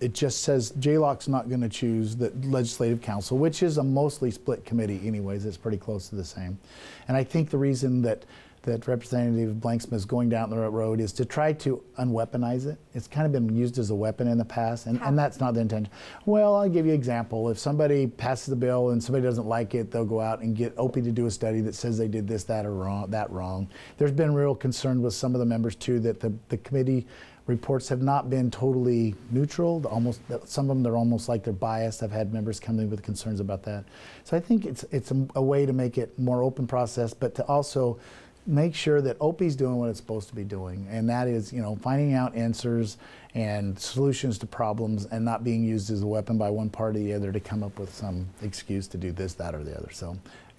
it 0.00 0.14
just 0.14 0.42
says 0.42 0.72
JLOC's 0.72 1.28
not 1.28 1.48
going 1.48 1.60
to 1.60 1.68
choose 1.68 2.16
the 2.16 2.30
legislative 2.44 3.02
council, 3.02 3.36
which 3.36 3.62
is 3.62 3.78
a 3.78 3.84
mostly 3.84 4.30
split 4.30 4.64
committee 4.64 5.00
anyways. 5.04 5.44
It's 5.44 5.56
pretty 5.56 5.76
close 5.76 6.08
to 6.08 6.16
the 6.16 6.24
same. 6.24 6.58
And 7.06 7.16
I 7.16 7.24
think 7.24 7.50
the 7.50 7.58
reason 7.58 8.02
that 8.02 8.24
that 8.62 8.86
Representative 8.86 9.54
Blanksma 9.56 9.94
is 9.94 10.04
going 10.04 10.28
down 10.28 10.50
the 10.50 10.56
road 10.56 11.00
is 11.00 11.12
to 11.12 11.24
try 11.24 11.52
to 11.54 11.82
unweaponize 11.98 12.66
it. 12.66 12.78
It's 12.94 13.08
kind 13.08 13.24
of 13.24 13.32
been 13.32 13.54
used 13.54 13.78
as 13.78 13.90
a 13.90 13.94
weapon 13.94 14.28
in 14.28 14.38
the 14.38 14.44
past, 14.44 14.86
and, 14.86 15.00
and 15.02 15.18
that's 15.18 15.40
not 15.40 15.54
the 15.54 15.60
intention. 15.60 15.90
Well, 16.26 16.54
I'll 16.54 16.68
give 16.68 16.84
you 16.84 16.92
an 16.92 16.98
example. 16.98 17.48
If 17.48 17.58
somebody 17.58 18.06
passes 18.06 18.46
the 18.46 18.56
bill 18.56 18.90
and 18.90 19.02
somebody 19.02 19.24
doesn't 19.24 19.46
like 19.46 19.74
it, 19.74 19.90
they'll 19.90 20.04
go 20.04 20.20
out 20.20 20.40
and 20.40 20.56
get 20.56 20.76
OP 20.76 20.94
to 20.94 21.12
do 21.12 21.26
a 21.26 21.30
study 21.30 21.60
that 21.62 21.74
says 21.74 21.96
they 21.96 22.08
did 22.08 22.26
this, 22.26 22.44
that, 22.44 22.66
or 22.66 22.74
wrong, 22.74 23.10
that 23.10 23.30
wrong. 23.30 23.68
There's 23.96 24.12
been 24.12 24.34
real 24.34 24.54
concern 24.54 25.02
with 25.02 25.14
some 25.14 25.34
of 25.34 25.38
the 25.38 25.46
members 25.46 25.74
too 25.74 26.00
that 26.00 26.20
the, 26.20 26.32
the 26.48 26.58
committee 26.58 27.06
reports 27.48 27.88
have 27.88 28.02
not 28.02 28.30
been 28.30 28.50
totally 28.50 29.14
neutral. 29.30 29.84
Almost 29.86 30.20
some 30.44 30.66
of 30.66 30.76
them 30.76 30.82
they're 30.84 30.96
almost 30.96 31.28
like 31.28 31.42
they're 31.42 31.52
biased. 31.52 32.02
I've 32.02 32.12
had 32.12 32.32
members 32.32 32.60
come 32.60 32.78
in 32.78 32.88
with 32.88 33.02
concerns 33.02 33.40
about 33.40 33.64
that. 33.64 33.84
So 34.22 34.36
I 34.36 34.40
think 34.40 34.64
it's 34.64 34.84
it's 34.92 35.10
a, 35.10 35.26
a 35.34 35.42
way 35.42 35.66
to 35.66 35.72
make 35.72 35.98
it 35.98 36.16
more 36.18 36.42
open 36.42 36.66
process, 36.66 37.12
but 37.14 37.34
to 37.36 37.44
also 37.46 37.98
make 38.46 38.74
sure 38.74 39.00
that 39.00 39.16
OP's 39.20 39.56
doing 39.56 39.76
what 39.76 39.88
it's 39.90 39.98
supposed 39.98 40.28
to 40.28 40.34
be 40.34 40.44
doing, 40.44 40.86
and 40.90 41.08
that 41.08 41.26
is 41.26 41.52
you 41.52 41.62
know 41.62 41.74
finding 41.76 42.14
out 42.14 42.34
answers 42.36 42.98
and 43.34 43.78
solutions 43.78 44.38
to 44.38 44.46
problems, 44.46 45.06
and 45.06 45.24
not 45.24 45.42
being 45.42 45.64
used 45.64 45.90
as 45.90 46.02
a 46.02 46.06
weapon 46.06 46.36
by 46.36 46.50
one 46.50 46.68
party 46.68 47.00
or 47.00 47.04
the 47.04 47.14
other 47.14 47.32
to 47.32 47.40
come 47.40 47.62
up 47.62 47.78
with 47.78 47.92
some 47.94 48.26
excuse 48.42 48.86
to 48.88 48.98
do 48.98 49.10
this, 49.10 49.34
that, 49.34 49.54
or 49.54 49.64
the 49.64 49.76
other. 49.76 49.90
So 49.90 50.16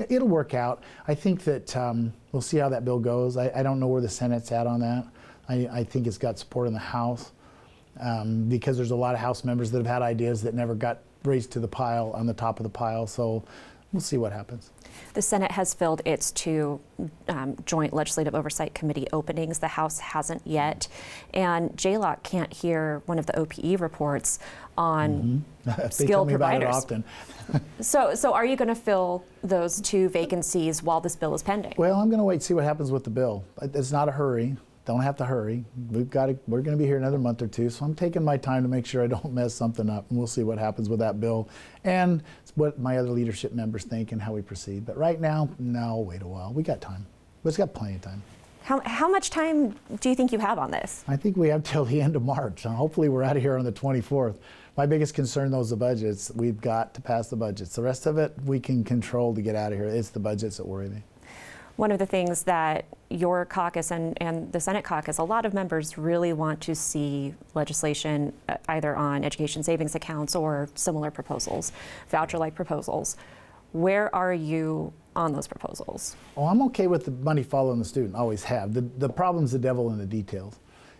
it'll 0.09 0.27
work 0.27 0.53
out. 0.53 0.83
I 1.07 1.13
think 1.13 1.43
that 1.43 1.75
um, 1.77 2.13
we'll 2.31 2.41
see 2.41 2.57
how 2.57 2.69
that 2.69 2.83
bill 2.83 2.99
goes. 2.99 3.37
I, 3.37 3.51
I 3.55 3.63
don't 3.63 3.79
know 3.79 3.87
where 3.87 4.01
the 4.01 4.09
Senate's 4.09 4.51
at 4.51 4.65
on 4.65 4.79
that. 4.79 5.05
I, 5.49 5.67
I 5.71 5.83
think 5.83 6.07
it's 6.07 6.17
got 6.17 6.39
support 6.39 6.67
in 6.67 6.73
the 6.73 6.79
House 6.79 7.31
um, 7.99 8.47
because 8.47 8.77
there's 8.77 8.91
a 8.91 8.95
lot 8.95 9.15
of 9.15 9.19
House 9.19 9.43
members 9.43 9.71
that 9.71 9.79
have 9.79 9.87
had 9.87 10.01
ideas 10.01 10.41
that 10.43 10.53
never 10.53 10.75
got 10.75 10.99
raised 11.23 11.51
to 11.51 11.59
the 11.59 11.67
pile 11.67 12.11
on 12.15 12.27
the 12.27 12.33
top 12.33 12.59
of 12.59 12.63
the 12.63 12.69
pile. 12.69 13.07
So 13.07 13.43
we'll 13.91 14.01
see 14.01 14.17
what 14.17 14.31
happens. 14.31 14.69
The 15.13 15.21
Senate 15.21 15.51
has 15.51 15.73
filled 15.73 16.01
its 16.05 16.31
two 16.31 16.79
um, 17.27 17.55
joint 17.65 17.93
legislative 17.93 18.35
oversight 18.35 18.73
committee 18.75 19.07
openings. 19.11 19.59
The 19.59 19.69
House 19.69 19.99
hasn't 19.99 20.45
yet. 20.45 20.87
And 21.33 21.71
JLOC 21.71 22.21
can't 22.23 22.53
hear 22.53 23.01
one 23.05 23.17
of 23.17 23.25
the 23.25 23.37
OPE 23.39 23.81
reports 23.81 24.39
on 24.77 25.43
mm-hmm. 25.65 25.87
skilled 25.89 26.29
providers. 26.29 26.75
often. 26.75 27.03
so, 27.81 28.13
so 28.13 28.33
are 28.33 28.45
you 28.45 28.55
going 28.55 28.67
to 28.67 28.75
fill 28.75 29.23
those 29.43 29.81
two 29.81 30.09
vacancies 30.09 30.83
while 30.83 31.01
this 31.01 31.15
bill 31.15 31.33
is 31.33 31.41
pending? 31.41 31.73
Well, 31.77 31.99
I'm 31.99 32.09
going 32.09 32.19
to 32.19 32.23
wait 32.23 32.35
and 32.35 32.43
see 32.43 32.53
what 32.53 32.63
happens 32.63 32.91
with 32.91 33.03
the 33.03 33.09
bill. 33.09 33.43
It's 33.61 33.91
not 33.91 34.07
a 34.07 34.11
hurry 34.11 34.57
don't 34.89 35.01
have 35.01 35.17
to 35.17 35.25
hurry. 35.25 35.63
We've 35.91 36.09
got 36.09 36.25
to, 36.25 36.39
we're 36.47 36.63
going 36.63 36.75
to 36.75 36.81
be 36.81 36.87
here 36.87 36.97
another 36.97 37.19
month 37.19 37.43
or 37.43 37.47
two, 37.47 37.69
so 37.69 37.85
I'm 37.85 37.93
taking 37.93 38.23
my 38.23 38.37
time 38.37 38.63
to 38.63 38.67
make 38.67 38.87
sure 38.87 39.03
I 39.03 39.07
don't 39.07 39.31
mess 39.33 39.53
something 39.53 39.87
up, 39.87 40.09
and 40.09 40.17
we'll 40.17 40.25
see 40.25 40.41
what 40.41 40.57
happens 40.57 40.89
with 40.89 40.97
that 40.97 41.19
bill 41.19 41.47
and 41.83 42.23
what 42.55 42.79
my 42.79 42.97
other 42.97 43.09
leadership 43.09 43.53
members 43.53 43.83
think 43.83 44.13
and 44.13 44.19
how 44.19 44.33
we 44.33 44.41
proceed. 44.41 44.87
But 44.87 44.97
right 44.97 45.21
now, 45.21 45.47
no, 45.59 45.99
wait 45.99 46.23
a 46.23 46.27
while. 46.27 46.51
We 46.53 46.63
got 46.63 46.81
time. 46.81 47.05
We've 47.43 47.55
got 47.55 47.75
plenty 47.75 47.97
of 47.97 48.01
time. 48.01 48.23
How, 48.63 48.81
how 48.83 49.07
much 49.07 49.29
time 49.29 49.75
do 50.01 50.09
you 50.09 50.15
think 50.15 50.31
you 50.31 50.39
have 50.39 50.57
on 50.57 50.71
this? 50.71 51.03
I 51.07 51.15
think 51.15 51.37
we 51.37 51.49
have 51.49 51.61
till 51.61 51.85
the 51.85 52.01
end 52.07 52.15
of 52.15 52.23
March, 52.23 52.65
and 52.65 52.73
hopefully 52.73 53.09
we're 53.09 53.23
out 53.23 53.37
of 53.37 53.43
here 53.43 53.59
on 53.59 53.65
the 53.65 53.71
24th. 53.71 54.37
My 54.75 54.87
biggest 54.87 55.13
concern, 55.13 55.51
though, 55.51 55.61
is 55.61 55.69
the 55.69 55.75
budgets. 55.75 56.31
We've 56.33 56.59
got 56.59 56.95
to 56.95 57.01
pass 57.01 57.27
the 57.27 57.35
budgets. 57.35 57.75
The 57.75 57.83
rest 57.83 58.07
of 58.07 58.17
it, 58.17 58.33
we 58.43 58.59
can 58.59 58.83
control 58.83 59.35
to 59.35 59.41
get 59.43 59.55
out 59.55 59.71
of 59.71 59.77
here. 59.77 59.87
It's 59.87 60.09
the 60.09 60.19
budgets 60.19 60.57
that 60.57 60.65
worry 60.65 60.89
me. 60.89 61.03
One 61.79 61.93
of 61.93 61.99
the 61.99 62.05
things 62.05 62.43
that 62.43 62.83
your 63.09 63.45
caucus 63.45 63.89
and, 63.89 64.21
and 64.21 64.51
the 64.51 64.59
Senate 64.59 64.83
caucus, 64.83 65.17
a 65.17 65.23
lot 65.23 65.45
of 65.45 65.53
members 65.53 65.97
really 65.97 66.33
want 66.33 66.59
to 66.63 66.75
see 66.75 67.33
legislation 67.53 68.33
uh, 68.49 68.57
either 68.67 68.97
on 68.97 69.23
education 69.23 69.63
savings 69.63 69.95
accounts 69.95 70.35
or 70.35 70.67
similar 70.75 71.09
proposals, 71.09 71.71
voucher 72.09 72.37
like 72.37 72.53
proposals. 72.53 73.15
Where 73.71 74.13
are 74.13 74.33
you 74.33 74.91
on 75.15 75.31
those 75.31 75.47
proposals? 75.47 76.17
Oh, 76.35 76.47
I'm 76.47 76.61
okay 76.63 76.87
with 76.87 77.05
the 77.05 77.11
money 77.11 77.43
following 77.43 77.79
the 77.79 77.85
student, 77.85 78.13
always 78.13 78.43
have. 78.43 78.73
The, 78.73 78.81
the 78.81 79.07
problem's 79.07 79.53
the 79.53 79.59
devil 79.59 79.89
in 79.89 79.99
the 79.99 80.05
details. 80.05 80.59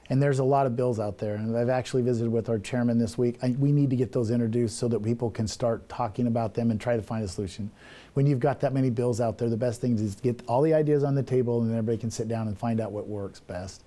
And 0.10 0.24
there's 0.24 0.40
a 0.40 0.44
lot 0.44 0.66
of 0.66 0.76
bills 0.78 1.00
out 1.00 1.18
there. 1.18 1.36
And 1.36 1.56
I've 1.58 1.70
actually 1.70 2.04
visited 2.04 2.32
with 2.32 2.50
our 2.50 2.58
chairman 2.58 2.98
this 2.98 3.18
week. 3.18 3.38
I, 3.44 3.50
we 3.60 3.74
need 3.74 3.90
to 3.92 3.96
get 3.98 4.12
those 4.12 4.32
introduced 4.32 4.80
so 4.80 4.88
that 4.88 5.04
people 5.04 5.30
can 5.30 5.48
start 5.48 5.88
talking 5.90 6.26
about 6.26 6.54
them 6.54 6.72
and 6.72 6.80
try 6.80 6.96
to 6.96 7.04
find 7.04 7.24
a 7.24 7.28
solution. 7.28 7.70
When 8.20 8.28
you've 8.28 8.42
got 8.42 8.60
that 8.60 8.74
many 8.74 8.90
bills 8.90 9.22
out 9.22 9.38
there, 9.38 9.48
the 9.48 9.56
best 9.56 9.80
thing 9.80 9.98
is 9.98 10.16
to 10.16 10.22
get 10.22 10.42
all 10.46 10.62
the 10.62 10.74
ideas 10.74 11.06
on 11.06 11.16
the 11.16 11.24
table 11.24 11.62
and 11.62 11.70
then 11.70 11.78
everybody 11.78 11.98
can 11.98 12.12
sit 12.12 12.28
down 12.28 12.50
and 12.50 12.58
find 12.58 12.82
out 12.82 12.92
what 12.92 13.08
works 13.08 13.40
best. 13.40 13.82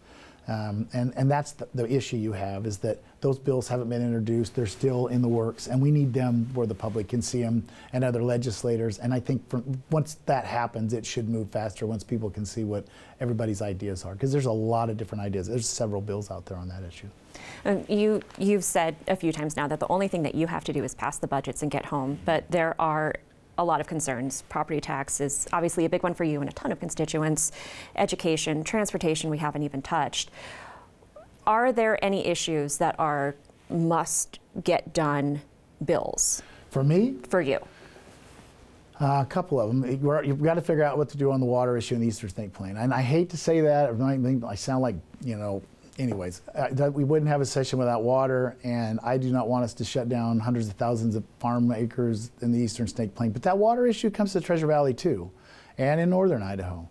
Um, 0.48 0.88
and, 0.94 1.12
and 1.16 1.30
that's 1.30 1.52
the, 1.52 1.68
the 1.74 1.86
issue 1.92 2.16
you 2.16 2.32
have 2.32 2.64
is 2.64 2.78
that 2.78 3.02
those 3.20 3.38
bills 3.38 3.68
haven't 3.68 3.90
been 3.90 4.00
introduced. 4.00 4.54
They're 4.54 4.64
still 4.64 5.08
in 5.08 5.20
the 5.20 5.28
works, 5.28 5.66
and 5.66 5.82
we 5.82 5.90
need 5.90 6.14
them 6.14 6.48
where 6.54 6.66
the 6.66 6.74
public 6.74 7.08
can 7.08 7.20
see 7.20 7.42
them 7.42 7.62
and 7.92 8.02
other 8.02 8.22
legislators. 8.22 9.00
And 9.00 9.12
I 9.12 9.20
think 9.20 9.46
from, 9.50 9.82
once 9.90 10.16
that 10.24 10.46
happens, 10.46 10.94
it 10.94 11.04
should 11.04 11.28
move 11.28 11.50
faster 11.50 11.84
once 11.84 12.02
people 12.02 12.30
can 12.30 12.46
see 12.46 12.64
what 12.64 12.86
everybody's 13.20 13.60
ideas 13.60 14.02
are. 14.02 14.14
Because 14.14 14.32
there's 14.32 14.46
a 14.46 14.50
lot 14.50 14.88
of 14.88 14.96
different 14.96 15.22
ideas. 15.22 15.46
There's 15.46 15.68
several 15.68 16.00
bills 16.00 16.30
out 16.30 16.46
there 16.46 16.56
on 16.56 16.68
that 16.68 16.84
issue. 16.84 17.08
Um, 17.66 17.84
you, 17.86 18.22
you've 18.38 18.64
said 18.64 18.96
a 19.08 19.14
few 19.14 19.30
times 19.30 19.56
now 19.56 19.68
that 19.68 19.78
the 19.78 19.88
only 19.88 20.08
thing 20.08 20.22
that 20.22 20.34
you 20.34 20.46
have 20.46 20.64
to 20.64 20.72
do 20.72 20.82
is 20.82 20.94
pass 20.94 21.18
the 21.18 21.26
budgets 21.26 21.60
and 21.60 21.70
get 21.70 21.84
home, 21.84 22.18
but 22.24 22.50
there 22.50 22.74
are 22.80 23.16
a 23.58 23.64
lot 23.64 23.80
of 23.80 23.86
concerns. 23.86 24.42
Property 24.48 24.80
tax 24.80 25.20
is 25.20 25.46
obviously 25.52 25.84
a 25.84 25.88
big 25.88 26.02
one 26.02 26.14
for 26.14 26.24
you 26.24 26.40
and 26.40 26.48
a 26.48 26.52
ton 26.52 26.72
of 26.72 26.80
constituents. 26.80 27.52
Education, 27.96 28.64
transportation, 28.64 29.30
we 29.30 29.38
haven't 29.38 29.62
even 29.62 29.82
touched. 29.82 30.30
Are 31.46 31.72
there 31.72 32.02
any 32.04 32.26
issues 32.26 32.78
that 32.78 32.94
are 32.98 33.34
must 33.68 34.38
get 34.64 34.92
done 34.92 35.42
bills? 35.84 36.42
For 36.70 36.82
me? 36.84 37.16
For 37.28 37.40
you? 37.40 37.58
Uh, 39.00 39.22
a 39.22 39.26
couple 39.28 39.60
of 39.60 39.68
them. 39.68 39.84
You've 40.24 40.42
got 40.42 40.54
to 40.54 40.60
figure 40.60 40.84
out 40.84 40.96
what 40.96 41.08
to 41.10 41.18
do 41.18 41.32
on 41.32 41.40
the 41.40 41.46
water 41.46 41.76
issue 41.76 41.96
in 41.96 42.00
the 42.00 42.06
Eastern 42.06 42.30
Snake 42.30 42.52
Plain. 42.52 42.76
And 42.76 42.94
I 42.94 43.02
hate 43.02 43.30
to 43.30 43.36
say 43.36 43.60
that. 43.62 43.90
I 44.46 44.54
sound 44.54 44.82
like, 44.82 44.94
you 45.24 45.36
know, 45.36 45.62
anyways, 45.98 46.42
uh, 46.54 46.90
we 46.90 47.04
wouldn't 47.04 47.28
have 47.28 47.40
a 47.40 47.46
session 47.46 47.78
without 47.78 48.02
water, 48.02 48.56
and 48.64 48.98
I 49.02 49.18
do 49.18 49.30
not 49.30 49.48
want 49.48 49.64
us 49.64 49.74
to 49.74 49.84
shut 49.84 50.08
down 50.08 50.38
hundreds 50.38 50.68
of 50.68 50.74
thousands 50.74 51.14
of 51.14 51.24
farm 51.38 51.70
acres 51.72 52.30
in 52.40 52.52
the 52.52 52.58
eastern 52.58 52.86
Snake 52.86 53.14
Plain. 53.14 53.30
But 53.30 53.42
that 53.42 53.58
water 53.58 53.86
issue 53.86 54.10
comes 54.10 54.32
to 54.32 54.40
Treasure 54.40 54.66
Valley 54.66 54.94
too, 54.94 55.30
and 55.78 56.00
in 56.00 56.10
northern 56.10 56.42
Idaho. 56.42 56.88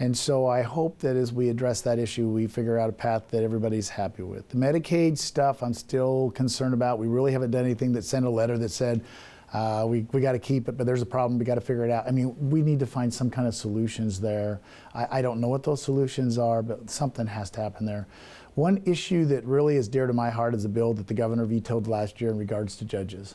And 0.00 0.16
so 0.16 0.46
I 0.46 0.62
hope 0.62 0.98
that 1.00 1.14
as 1.14 1.32
we 1.32 1.48
address 1.48 1.80
that 1.82 2.00
issue, 2.00 2.28
we 2.28 2.48
figure 2.48 2.78
out 2.78 2.90
a 2.90 2.92
path 2.92 3.28
that 3.28 3.44
everybody's 3.44 3.88
happy 3.88 4.24
with. 4.24 4.48
The 4.48 4.56
Medicaid 4.56 5.16
stuff, 5.16 5.62
I'm 5.62 5.74
still 5.74 6.32
concerned 6.34 6.74
about. 6.74 6.98
We 6.98 7.06
really 7.06 7.30
haven't 7.30 7.52
done 7.52 7.64
anything 7.64 7.92
that 7.92 8.02
sent 8.02 8.26
a 8.26 8.30
letter 8.30 8.58
that 8.58 8.70
said, 8.70 9.04
uh, 9.52 9.86
we, 9.86 10.04
we 10.10 10.20
got 10.20 10.32
to 10.32 10.38
keep 10.40 10.68
it, 10.68 10.76
but 10.76 10.84
there's 10.84 11.00
a 11.00 11.06
problem. 11.06 11.38
We 11.38 11.44
got 11.44 11.54
to 11.54 11.60
figure 11.60 11.84
it 11.84 11.90
out. 11.92 12.08
I 12.08 12.10
mean, 12.10 12.34
we 12.50 12.60
need 12.60 12.80
to 12.80 12.86
find 12.86 13.14
some 13.14 13.30
kind 13.30 13.46
of 13.46 13.54
solutions 13.54 14.20
there. 14.20 14.60
I, 14.94 15.18
I 15.18 15.22
don't 15.22 15.40
know 15.40 15.46
what 15.46 15.62
those 15.62 15.80
solutions 15.80 16.38
are, 16.38 16.60
but 16.60 16.90
something 16.90 17.28
has 17.28 17.50
to 17.50 17.60
happen 17.60 17.86
there. 17.86 18.08
One 18.54 18.82
issue 18.84 19.24
that 19.26 19.44
really 19.44 19.76
is 19.76 19.88
dear 19.88 20.06
to 20.06 20.12
my 20.12 20.30
heart 20.30 20.54
is 20.54 20.64
a 20.64 20.68
bill 20.68 20.94
that 20.94 21.08
the 21.08 21.14
governor 21.14 21.44
vetoed 21.44 21.88
last 21.88 22.20
year 22.20 22.30
in 22.30 22.38
regards 22.38 22.76
to 22.76 22.84
judges. 22.84 23.34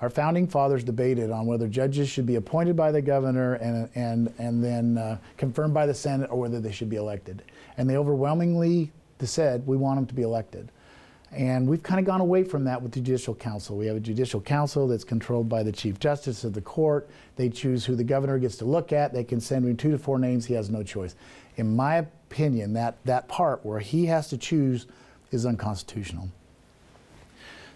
Our 0.00 0.10
founding 0.10 0.48
fathers 0.48 0.82
debated 0.82 1.30
on 1.30 1.46
whether 1.46 1.68
judges 1.68 2.08
should 2.08 2.26
be 2.26 2.34
appointed 2.34 2.76
by 2.76 2.90
the 2.90 3.00
governor 3.00 3.54
and, 3.54 3.88
and, 3.94 4.34
and 4.38 4.62
then 4.62 4.98
uh, 4.98 5.18
confirmed 5.36 5.72
by 5.72 5.86
the 5.86 5.94
Senate 5.94 6.30
or 6.30 6.38
whether 6.38 6.60
they 6.60 6.72
should 6.72 6.90
be 6.90 6.96
elected. 6.96 7.42
And 7.78 7.88
they 7.88 7.96
overwhelmingly 7.96 8.90
said, 9.20 9.66
we 9.66 9.76
want 9.76 9.98
them 9.98 10.06
to 10.06 10.14
be 10.14 10.22
elected. 10.22 10.70
And 11.32 11.68
we've 11.68 11.82
kind 11.82 11.98
of 11.98 12.04
gone 12.04 12.20
away 12.20 12.44
from 12.44 12.64
that 12.64 12.82
with 12.82 12.92
the 12.92 13.00
Judicial 13.00 13.34
Council. 13.34 13.76
We 13.76 13.86
have 13.86 13.96
a 13.96 14.00
Judicial 14.00 14.40
Council 14.40 14.86
that's 14.88 15.04
controlled 15.04 15.48
by 15.48 15.62
the 15.62 15.72
Chief 15.72 15.98
Justice 15.98 16.44
of 16.44 16.52
the 16.52 16.60
court. 16.60 17.08
They 17.36 17.48
choose 17.48 17.84
who 17.84 17.94
the 17.94 18.04
governor 18.04 18.38
gets 18.38 18.56
to 18.56 18.64
look 18.64 18.92
at. 18.92 19.12
They 19.12 19.24
can 19.24 19.40
send 19.40 19.64
him 19.64 19.76
two 19.76 19.90
to 19.92 19.98
four 19.98 20.18
names. 20.18 20.46
He 20.46 20.54
has 20.54 20.70
no 20.70 20.82
choice. 20.82 21.14
In 21.56 21.74
my 21.74 22.06
opinion, 22.30 22.72
that, 22.74 22.96
that 23.04 23.28
part 23.28 23.64
where 23.64 23.80
he 23.80 24.06
has 24.06 24.28
to 24.28 24.38
choose 24.38 24.86
is 25.30 25.46
unconstitutional. 25.46 26.28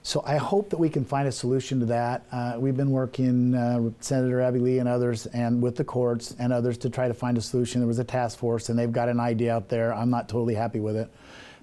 So 0.02 0.22
I 0.24 0.36
hope 0.36 0.70
that 0.70 0.78
we 0.78 0.88
can 0.88 1.04
find 1.04 1.28
a 1.28 1.32
solution 1.32 1.80
to 1.80 1.86
that. 1.86 2.24
Uh, 2.32 2.54
we've 2.58 2.76
been 2.76 2.90
working, 2.90 3.54
uh, 3.54 3.78
with 3.78 4.02
Senator 4.02 4.40
Abby 4.40 4.58
Lee 4.58 4.78
and 4.78 4.88
others, 4.88 5.26
and 5.26 5.62
with 5.62 5.76
the 5.76 5.84
courts 5.84 6.34
and 6.38 6.52
others 6.52 6.78
to 6.78 6.90
try 6.90 7.06
to 7.06 7.12
find 7.14 7.36
a 7.36 7.40
solution. 7.40 7.80
There 7.80 7.88
was 7.88 7.98
a 7.98 8.04
task 8.04 8.38
force, 8.38 8.70
and 8.70 8.78
they've 8.78 8.90
got 8.90 9.10
an 9.10 9.20
idea 9.20 9.54
out 9.54 9.68
there. 9.68 9.92
I'm 9.94 10.08
not 10.08 10.26
totally 10.26 10.54
happy 10.54 10.80
with 10.80 10.96
it, 10.96 11.10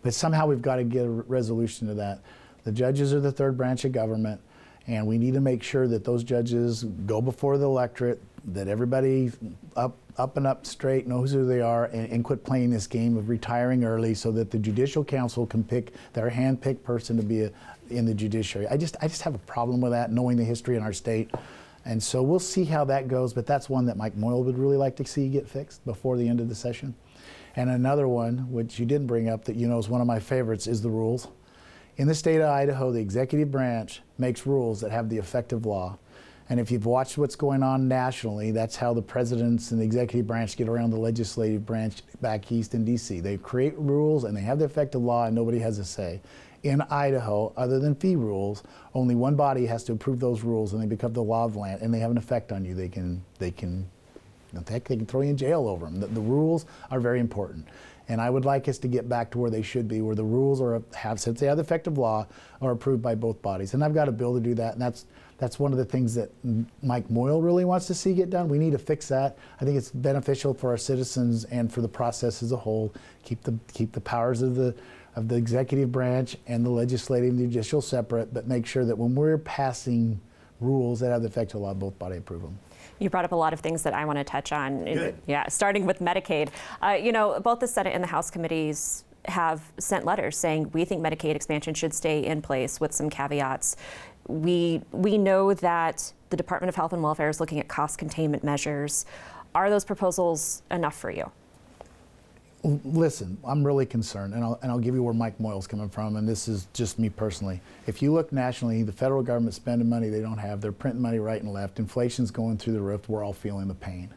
but 0.03 0.13
somehow 0.13 0.45
we've 0.45 0.61
got 0.61 0.75
to 0.75 0.83
get 0.83 1.05
a 1.05 1.09
resolution 1.09 1.87
to 1.87 1.95
that. 1.95 2.19
The 2.63 2.71
judges 2.71 3.11
are 3.13 3.19
the 3.19 3.31
third 3.31 3.57
branch 3.57 3.85
of 3.85 3.91
government, 3.91 4.39
and 4.85 5.07
we 5.07 5.17
need 5.17 5.33
to 5.33 5.41
make 5.41 5.63
sure 5.63 5.87
that 5.87 6.05
those 6.05 6.23
judges 6.23 6.83
go 6.83 7.21
before 7.21 7.57
the 7.57 7.65
electorate, 7.65 8.21
that 8.47 8.67
everybody 8.67 9.31
up 9.75 9.97
up 10.17 10.37
and 10.37 10.47
up 10.47 10.65
straight 10.65 11.05
knows 11.05 11.31
who 11.31 11.45
they 11.45 11.61
are 11.61 11.85
and, 11.85 12.11
and, 12.11 12.23
quit 12.23 12.43
playing 12.43 12.71
this 12.71 12.87
game 12.87 13.17
of 13.17 13.29
retiring 13.29 13.83
early 13.83 14.15
so 14.15 14.31
that 14.31 14.49
the 14.49 14.57
judicial 14.57 15.03
council 15.03 15.45
can 15.45 15.63
pick 15.63 15.93
their 16.13 16.27
hand-picked 16.27 16.83
person 16.83 17.15
to 17.15 17.21
be 17.21 17.43
a, 17.43 17.51
in 17.91 18.05
the 18.05 18.13
judiciary. 18.13 18.67
I 18.67 18.77
just 18.77 18.95
I 19.01 19.07
just 19.07 19.21
have 19.21 19.35
a 19.35 19.39
problem 19.39 19.81
with 19.81 19.91
that 19.91 20.11
knowing 20.11 20.37
the 20.37 20.43
history 20.43 20.75
in 20.75 20.81
our 20.81 20.93
state. 20.93 21.29
And 21.85 22.01
so 22.01 22.21
we'll 22.21 22.39
see 22.39 22.65
how 22.65 22.83
that 22.85 23.07
goes, 23.07 23.33
but 23.33 23.45
that's 23.45 23.69
one 23.69 23.85
that 23.85 23.95
Mike 23.95 24.17
Moyle 24.17 24.43
would 24.43 24.57
really 24.57 24.75
like 24.75 24.97
to 24.97 25.05
see 25.05 25.29
get 25.29 25.47
fixed 25.47 25.85
before 25.85 26.17
the 26.17 26.27
end 26.27 26.41
of 26.41 26.49
the 26.49 26.55
session. 26.55 26.95
And 27.55 27.69
another 27.69 28.07
one, 28.07 28.51
which 28.51 28.77
you 28.77 28.85
didn't 28.85 29.07
bring 29.07 29.29
up 29.29 29.45
that 29.45 29.55
you 29.55 29.67
know 29.67 29.77
is 29.77 29.87
one 29.87 30.01
of 30.01 30.07
my 30.07 30.19
favorites, 30.19 30.67
is 30.67 30.81
the 30.81 30.89
rules. 30.89 31.27
In 31.97 32.07
the 32.07 32.13
state 32.13 32.41
of 32.41 32.49
Idaho, 32.49 32.91
the 32.91 32.99
executive 32.99 33.51
branch 33.51 34.01
makes 34.17 34.45
rules 34.45 34.81
that 34.81 34.91
have 34.91 35.09
the 35.09 35.17
effect 35.17 35.53
of 35.53 35.65
law. 35.65 35.97
And 36.49 36.59
if 36.59 36.71
you've 36.71 36.85
watched 36.85 37.17
what's 37.17 37.35
going 37.35 37.61
on 37.61 37.87
nationally, 37.87 38.51
that's 38.51 38.77
how 38.77 38.93
the 38.93 39.01
presidents 39.01 39.71
and 39.71 39.81
the 39.81 39.85
executive 39.85 40.27
branch 40.27 40.55
get 40.55 40.69
around 40.69 40.91
the 40.91 40.97
legislative 40.97 41.65
branch 41.65 42.03
back 42.21 42.49
east 42.51 42.73
in 42.73 42.85
D.C. 42.85 43.19
They 43.19 43.37
create 43.37 43.77
rules 43.77 44.23
and 44.23 44.35
they 44.35 44.41
have 44.41 44.59
the 44.59 44.65
effect 44.65 44.95
of 44.95 45.01
law, 45.01 45.25
and 45.25 45.35
nobody 45.35 45.59
has 45.59 45.77
a 45.77 45.85
say. 45.85 46.21
In 46.63 46.81
Idaho, 46.89 47.53
other 47.57 47.79
than 47.79 47.95
fee 47.95 48.15
rules, 48.15 48.63
only 48.93 49.13
one 49.13 49.35
body 49.35 49.65
has 49.65 49.83
to 49.85 49.93
approve 49.93 50.19
those 50.19 50.41
rules, 50.41 50.73
and 50.73 50.81
they 50.81 50.87
become 50.87 51.13
the 51.13 51.23
law 51.23 51.45
of 51.45 51.53
the 51.53 51.59
land, 51.59 51.81
and 51.81 51.93
they 51.93 51.99
have 51.99 52.11
an 52.11 52.17
effect 52.17 52.51
on 52.51 52.63
you. 52.63 52.73
They 52.73 52.89
can, 52.89 53.23
they 53.39 53.51
can, 53.51 53.85
heck, 54.67 54.85
they 54.85 54.95
can 54.95 55.05
throw 55.05 55.21
you 55.21 55.29
in 55.29 55.37
jail 55.37 55.67
over 55.67 55.85
them. 55.85 55.99
The, 55.99 56.07
the 56.07 56.21
rules 56.21 56.65
are 56.89 56.99
very 56.99 57.19
important. 57.19 57.67
And 58.09 58.21
I 58.21 58.29
would 58.29 58.45
like 58.45 58.69
us 58.69 58.77
to 58.79 58.87
get 58.87 59.09
back 59.09 59.31
to 59.31 59.37
where 59.37 59.49
they 59.49 59.61
should 59.61 59.87
be, 59.87 60.01
where 60.01 60.15
the 60.15 60.23
rules 60.23 60.61
are 60.61 60.81
have, 60.95 61.19
since 61.19 61.41
they 61.41 61.47
have 61.47 61.57
the 61.57 61.61
effect 61.61 61.87
of 61.87 61.97
law, 61.97 62.25
are 62.61 62.71
approved 62.71 63.01
by 63.01 63.15
both 63.15 63.41
bodies. 63.41 63.73
And 63.73 63.83
I've 63.83 63.93
got 63.93 64.07
a 64.07 64.13
bill 64.13 64.33
to 64.33 64.39
do 64.39 64.55
that, 64.55 64.73
and 64.73 64.81
that's 64.81 65.05
that's 65.37 65.59
one 65.59 65.71
of 65.71 65.77
the 65.77 65.85
things 65.85 66.15
that 66.15 66.31
Mike 66.81 67.09
Moyle 67.09 67.41
really 67.41 67.65
wants 67.65 67.85
to 67.87 67.93
see 67.93 68.13
get 68.13 68.29
done. 68.29 68.49
We 68.49 68.57
need 68.57 68.71
to 68.71 68.79
fix 68.79 69.07
that. 69.09 69.37
I 69.61 69.65
think 69.65 69.77
it's 69.77 69.91
beneficial 69.91 70.53
for 70.53 70.71
our 70.71 70.77
citizens 70.77 71.45
and 71.45 71.71
for 71.71 71.81
the 71.81 71.87
process 71.87 72.41
as 72.41 72.51
a 72.51 72.57
whole. 72.57 72.93
Keep 73.23 73.43
the 73.43 73.57
keep 73.73 73.91
the 73.91 74.01
powers 74.01 74.41
of 74.41 74.55
the 74.55 74.73
of 75.15 75.27
the 75.27 75.35
executive 75.35 75.91
branch 75.91 76.37
and 76.47 76.65
the 76.65 76.69
legislative 76.69 77.29
and 77.31 77.51
judicial 77.51 77.81
separate, 77.81 78.33
but 78.33 78.47
make 78.47 78.65
sure 78.65 78.85
that 78.85 78.95
when 78.95 79.15
we're 79.15 79.37
passing 79.37 80.19
rules 80.59 80.99
that 80.99 81.11
have 81.11 81.21
the 81.21 81.27
effect 81.27 81.53
of 81.53 81.61
law, 81.61 81.73
both 81.73 81.97
body 81.99 82.17
approve 82.17 82.41
them. 82.41 82.57
You 82.99 83.09
brought 83.09 83.25
up 83.25 83.31
a 83.31 83.35
lot 83.35 83.53
of 83.53 83.59
things 83.59 83.83
that 83.83 83.93
I 83.93 84.05
want 84.05 84.17
to 84.17 84.23
touch 84.23 84.51
on. 84.51 84.85
Good. 84.85 85.17
Yeah, 85.27 85.47
starting 85.49 85.85
with 85.85 85.99
Medicaid. 85.99 86.49
Uh, 86.81 86.91
you 86.91 87.11
know, 87.11 87.39
both 87.39 87.59
the 87.59 87.67
Senate 87.67 87.93
and 87.93 88.03
the 88.03 88.07
House 88.07 88.31
committees 88.31 89.03
have 89.25 89.61
sent 89.77 90.05
letters 90.05 90.37
saying 90.37 90.71
we 90.73 90.85
think 90.85 91.03
Medicaid 91.03 91.35
expansion 91.35 91.73
should 91.73 91.93
stay 91.93 92.25
in 92.25 92.41
place 92.41 92.79
with 92.79 92.93
some 92.93 93.09
caveats 93.09 93.75
we 94.27 94.81
we 94.91 95.17
know 95.17 95.53
that 95.55 96.13
the 96.29 96.37
Department 96.37 96.69
of 96.69 96.75
Health 96.75 96.93
and 96.93 97.03
Welfare 97.03 97.29
is 97.29 97.39
looking 97.39 97.59
at 97.59 97.67
cost 97.67 97.97
containment 97.97 98.43
measures. 98.43 99.05
Are 99.55 99.69
those 99.69 99.85
proposals 99.85 100.61
enough 100.71 100.95
for 100.97 101.09
you? 101.11 101.31
Listen, 102.63 103.37
I'm 103.45 103.65
really 103.65 103.85
concerned, 103.85 104.33
and 104.33 104.43
I'll, 104.43 104.59
and 104.61 104.71
I'll 104.71 104.79
give 104.79 104.95
you 104.95 105.03
where 105.03 105.13
Mike 105.13 105.39
Moyle's 105.39 105.67
coming 105.67 105.89
from, 105.89 106.17
and 106.17 106.27
this 106.27 106.47
is 106.47 106.67
just 106.73 106.99
me 106.99 107.09
personally. 107.09 107.61
If 107.87 108.01
you 108.01 108.11
look 108.13 108.33
nationally, 108.33 108.83
the 108.83 108.91
federal 108.91 109.23
government's 109.23 109.57
spending 109.57 109.87
money 109.89 110.09
they 110.09 110.21
don't 110.21 110.39
have. 110.39 110.59
They're 110.61 110.71
printing 110.73 111.01
money 111.01 111.19
right 111.19 111.41
and 111.41 111.53
left. 111.53 111.79
Inflation's 111.79 112.31
going 112.31 112.57
through 112.57 112.73
the 112.73 112.81
roof. 112.81 113.07
We're 113.07 113.23
all 113.23 113.33
feeling 113.33 113.67
the 113.67 113.75
pain. 113.75 114.09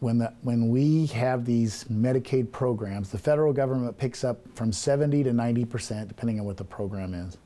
when 0.00 0.18
the, 0.18 0.32
when 0.42 0.68
we 0.68 1.06
have 1.06 1.44
these 1.46 1.84
Medicaid 1.84 2.52
programs, 2.52 3.10
the 3.10 3.18
federal 3.18 3.52
government 3.52 3.96
picks 3.96 4.24
up 4.24 4.38
from 4.54 4.72
70 4.72 5.24
to 5.24 5.32
90 5.32 5.64
percent, 5.64 6.08
depending 6.08 6.38
on 6.40 6.46
what 6.46 6.56
the 6.58 6.64
program 6.64 7.14
is. 7.14 7.38